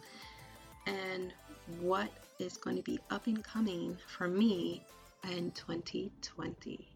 And 0.85 1.33
what 1.79 2.09
is 2.39 2.57
going 2.57 2.75
to 2.75 2.83
be 2.83 2.99
up 3.09 3.27
and 3.27 3.43
coming 3.43 3.97
for 4.15 4.27
me 4.27 4.83
in 5.23 5.51
2020. 5.51 6.87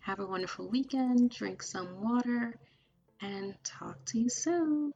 Have 0.00 0.20
a 0.20 0.26
wonderful 0.26 0.68
weekend, 0.68 1.30
drink 1.30 1.62
some 1.62 2.00
water, 2.00 2.54
and 3.20 3.54
talk 3.64 4.04
to 4.06 4.18
you 4.18 4.28
soon. 4.28 4.92